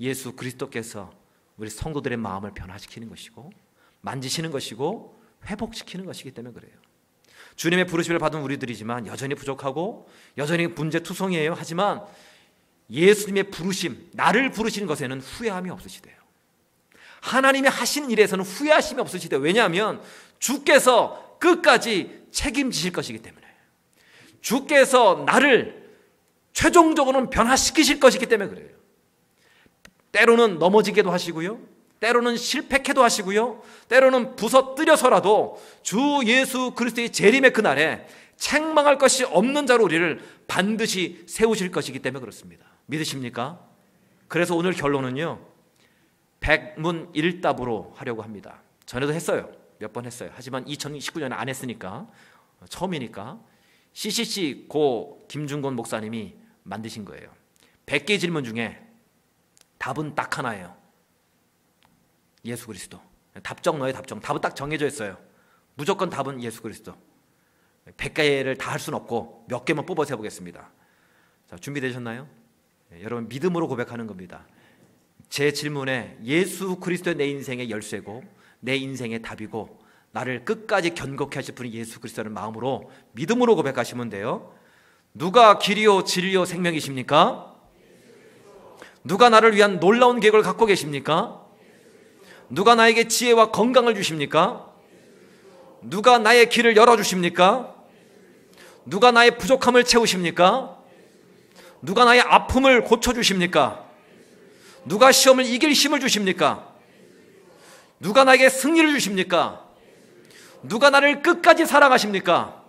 예수 0.00 0.32
그리스도께서 0.32 1.12
우리 1.56 1.70
성도들의 1.70 2.18
마음을 2.18 2.52
변화시키는 2.52 3.08
것이고 3.08 3.50
만지시는 4.00 4.50
것이고 4.50 5.22
회복시키는 5.46 6.04
것이기 6.04 6.32
때문에 6.32 6.54
그래요. 6.54 6.72
주님의 7.56 7.86
부르심을 7.86 8.18
받은 8.18 8.40
우리들이지만 8.40 9.06
여전히 9.06 9.36
부족하고 9.36 10.08
여전히 10.36 10.66
문제투성이에요. 10.66 11.54
하지만 11.56 12.02
예수님의 12.90 13.50
부르심, 13.50 14.10
나를 14.12 14.50
부르시는 14.50 14.88
것에는 14.88 15.20
후회함이 15.20 15.70
없으시대요. 15.70 16.14
하나님의 17.20 17.70
하신 17.70 18.10
일에서는 18.10 18.44
후회하심이 18.44 19.00
없으시대요. 19.00 19.40
왜냐하면 19.40 20.02
주께서 20.38 21.23
끝까지 21.44 22.22
책임지실 22.30 22.92
것이기 22.92 23.18
때문에. 23.18 23.44
주께서 24.40 25.24
나를 25.26 25.84
최종적으로는 26.54 27.28
변화시키실 27.28 28.00
것이기 28.00 28.26
때문에 28.26 28.48
그래요. 28.48 28.68
때로는 30.12 30.58
넘어지게도 30.58 31.10
하시고요. 31.10 31.60
때로는 32.00 32.36
실패해도 32.36 33.02
하시고요. 33.02 33.62
때로는 33.88 34.36
부서뜨려서라도 34.36 35.62
주 35.82 36.22
예수 36.24 36.72
그리스도의 36.72 37.10
재림의 37.10 37.52
그날에 37.52 38.06
책망할 38.36 38.98
것이 38.98 39.24
없는 39.24 39.66
자로 39.66 39.84
우리를 39.84 40.20
반드시 40.46 41.24
세우실 41.26 41.70
것이기 41.70 42.00
때문에 42.00 42.20
그렇습니다. 42.20 42.66
믿으십니까? 42.86 43.60
그래서 44.28 44.54
오늘 44.54 44.72
결론은요. 44.72 45.40
백문 46.40 47.10
일답으로 47.14 47.92
하려고 47.96 48.22
합니다. 48.22 48.62
전에도 48.86 49.12
했어요. 49.14 49.63
몇 49.78 49.92
번 49.92 50.06
했어요. 50.06 50.30
하지만 50.34 50.64
2019년에 50.64 51.32
안 51.32 51.48
했으니까 51.48 52.08
처음이니까 52.68 53.40
CCC 53.92 54.66
고 54.68 55.24
김중곤 55.28 55.74
목사님이 55.76 56.34
만드신 56.62 57.04
거예요. 57.04 57.30
100개 57.86 58.18
질문 58.18 58.44
중에 58.44 58.80
답은 59.78 60.14
딱 60.14 60.38
하나예요. 60.38 60.76
예수 62.44 62.66
그리스도. 62.66 63.00
답정 63.42 63.78
너의 63.78 63.92
답정. 63.92 64.20
답은 64.20 64.40
딱 64.40 64.56
정해져 64.56 64.86
있어요. 64.86 65.18
무조건 65.74 66.08
답은 66.10 66.42
예수 66.42 66.62
그리스도. 66.62 66.94
100개를 67.96 68.58
다 68.58 68.72
할 68.72 68.80
수는 68.80 68.98
없고 69.00 69.46
몇 69.48 69.64
개만 69.64 69.84
뽑아서 69.86 70.14
해보겠습니다. 70.14 70.70
자, 71.46 71.56
준비되셨나요? 71.56 72.26
네, 72.90 73.02
여러분 73.02 73.28
믿음으로 73.28 73.68
고백하는 73.68 74.06
겁니다. 74.06 74.46
제 75.28 75.52
질문에 75.52 76.18
예수 76.22 76.76
그리스도의 76.76 77.16
내 77.16 77.26
인생의 77.28 77.70
열쇠고 77.70 78.22
내 78.64 78.76
인생의 78.76 79.20
답이고 79.20 79.78
나를 80.12 80.44
끝까지 80.44 80.94
견고케 80.94 81.38
하실 81.38 81.54
분이 81.54 81.72
예수 81.74 82.00
그리스도라는 82.00 82.32
마음으로 82.32 82.90
믿음으로 83.12 83.56
고백하시면 83.56 84.08
돼요. 84.08 84.54
누가 85.12 85.58
길이요 85.58 86.04
진리요 86.04 86.46
생명이십니까? 86.46 87.54
누가 89.04 89.28
나를 89.28 89.54
위한 89.54 89.80
놀라운 89.80 90.18
계획을 90.18 90.42
갖고 90.42 90.64
계십니까? 90.64 91.44
누가 92.48 92.74
나에게 92.74 93.08
지혜와 93.08 93.50
건강을 93.50 93.94
주십니까? 93.94 94.72
누가 95.82 96.18
나의 96.18 96.48
길을 96.48 96.76
열어 96.76 96.96
주십니까? 96.96 97.74
누가 98.86 99.10
나의 99.10 99.36
부족함을 99.36 99.84
채우십니까? 99.84 100.78
누가 101.82 102.06
나의 102.06 102.22
아픔을 102.22 102.84
고쳐 102.84 103.12
주십니까? 103.12 103.84
누가 104.86 105.12
시험을 105.12 105.44
이길 105.44 105.72
힘을 105.72 106.00
주십니까? 106.00 106.73
누가 108.04 108.22
나에게 108.24 108.50
승리를 108.50 108.92
주십니까? 108.92 109.66
누가 110.62 110.90
나를 110.90 111.22
끝까지 111.22 111.64
사랑하십니까? 111.64 112.62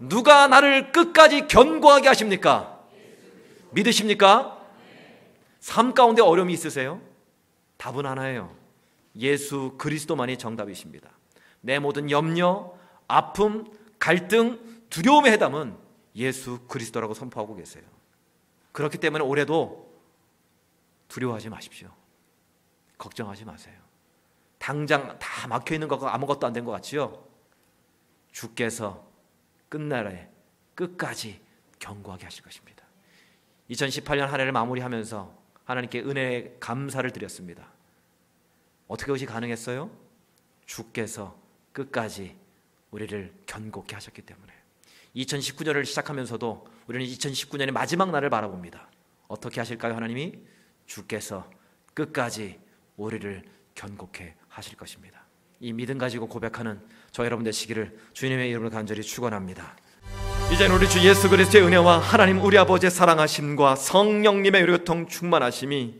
누가 0.00 0.48
나를 0.48 0.90
끝까지 0.90 1.46
견고하게 1.46 2.08
하십니까? 2.08 2.84
믿으십니까? 3.70 4.60
삶 5.60 5.94
가운데 5.94 6.20
어려움이 6.20 6.52
있으세요? 6.52 7.00
답은 7.76 8.06
하나예요. 8.06 8.52
예수 9.20 9.76
그리스도만이 9.78 10.36
정답이십니다. 10.36 11.10
내 11.60 11.78
모든 11.78 12.10
염려, 12.10 12.74
아픔, 13.06 13.72
갈등, 14.00 14.58
두려움의 14.90 15.30
해답은 15.30 15.76
예수 16.16 16.58
그리스도라고 16.66 17.14
선포하고 17.14 17.54
계세요. 17.54 17.84
그렇기 18.72 18.98
때문에 18.98 19.22
올해도 19.22 19.94
두려워하지 21.06 21.50
마십시오. 21.50 21.88
걱정하지 22.98 23.44
마세요. 23.44 23.83
당장 24.64 25.18
다 25.18 25.46
막혀 25.46 25.74
있는 25.74 25.88
것과 25.88 26.14
아무것도 26.14 26.46
안 26.46 26.54
된 26.54 26.64
것 26.64 26.72
같지요? 26.72 27.22
주께서 28.32 29.06
끝날에 29.68 30.30
끝까지 30.74 31.38
견고하게 31.78 32.24
하실 32.24 32.42
것입니다. 32.42 32.82
2018년 33.68 34.20
한 34.20 34.40
해를 34.40 34.52
마무리하면서 34.52 35.36
하나님께 35.64 36.00
은혜의 36.00 36.56
감사를 36.60 37.10
드렸습니다. 37.10 37.68
어떻게 38.88 39.08
그것이 39.08 39.26
가능했어요? 39.26 39.90
주께서 40.64 41.38
끝까지 41.72 42.34
우리를 42.90 43.34
견고케 43.44 43.94
하셨기 43.96 44.22
때문에 44.22 44.50
2019년을 45.14 45.84
시작하면서도 45.84 46.66
우리는 46.86 47.04
2019년의 47.04 47.70
마지막 47.70 48.10
날을 48.10 48.30
바라봅니다. 48.30 48.88
어떻게 49.28 49.60
하실까요, 49.60 49.94
하나님이? 49.94 50.38
주께서 50.86 51.50
끝까지 51.92 52.58
우리를 52.96 53.44
견고케 53.74 54.36
하실 54.54 54.76
것입니다. 54.76 55.26
이 55.58 55.72
믿음 55.72 55.98
가지고 55.98 56.28
고백하는 56.28 56.80
저 57.10 57.24
여러분 57.24 57.44
되시기를 57.44 57.98
주님의 58.12 58.50
이름으로 58.50 58.70
간절히 58.70 59.02
축원합니다. 59.02 59.76
이제는 60.52 60.76
우리 60.76 60.88
주 60.88 61.04
예수 61.04 61.28
그리스도의 61.28 61.64
은혜와 61.64 61.98
하나님 61.98 62.40
우리 62.40 62.56
아버지의 62.56 62.90
사랑하심과 62.90 63.74
성령님의 63.74 64.60
의료통 64.60 65.08
충만하심이 65.08 65.94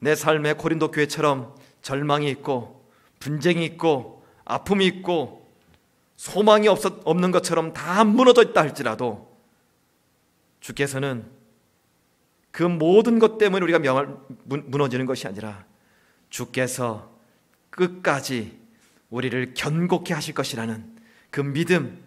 내 0.00 0.14
삶의 0.16 0.56
고린도 0.56 0.90
교회처럼 0.90 1.54
절망이 1.80 2.28
있고 2.30 2.88
분쟁이 3.20 3.64
있고 3.66 4.24
아픔이 4.44 4.86
있고 4.86 5.48
소망이 6.16 6.66
없었, 6.66 7.00
없는 7.04 7.30
것처럼 7.30 7.72
다 7.72 8.02
무너져 8.02 8.42
있다 8.42 8.60
할지라도 8.62 9.36
주께서는 10.58 11.24
그 12.50 12.64
모든 12.64 13.20
것 13.20 13.38
때문에 13.38 13.62
우리가 13.62 13.78
명할, 13.78 14.08
무너지는 14.44 15.06
것이 15.06 15.28
아니라 15.28 15.64
주께서 16.30 17.09
끝까지 17.80 18.52
우리를 19.08 19.54
견고케 19.54 20.12
하실 20.12 20.34
것이라는 20.34 20.84
그 21.30 21.40
믿음 21.40 21.98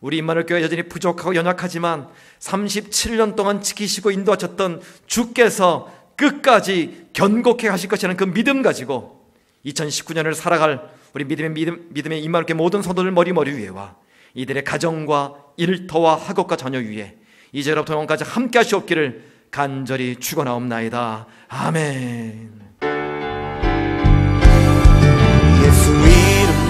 우리 0.00 0.18
임마누 0.18 0.46
교회 0.46 0.62
여전히 0.62 0.82
부족하고 0.82 1.36
연약하지만 1.36 2.08
37년 2.40 3.36
동안 3.36 3.60
지키시고 3.60 4.10
인도하셨던 4.10 4.82
주께서 5.06 5.92
끝까지 6.16 7.06
견고케 7.12 7.68
하실 7.68 7.88
것이라는 7.88 8.16
그 8.16 8.24
믿음 8.24 8.62
가지고 8.62 9.24
2019년을 9.64 10.34
살아갈 10.34 10.90
우리 11.14 11.24
믿음의 11.24 11.50
믿음, 11.50 11.86
믿음의 11.90 12.22
임마누께 12.24 12.54
모든 12.54 12.82
성도들 12.82 13.12
머리머리 13.12 13.56
위에와 13.56 13.94
이들의 14.34 14.64
가정과 14.64 15.34
일터와 15.56 16.16
학업과 16.16 16.56
자녀 16.56 16.78
위에 16.78 17.16
이제로부터 17.52 17.92
영원까지 17.92 18.24
함께 18.24 18.58
하시옵기를 18.58 19.30
간절히 19.52 20.16
축원하옵나이다. 20.16 21.26
아멘. 21.48 22.91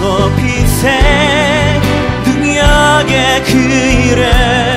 높이 0.03 0.67
새 0.67 1.79
능력의 2.25 3.43
그 3.45 3.51
이름 4.11 4.73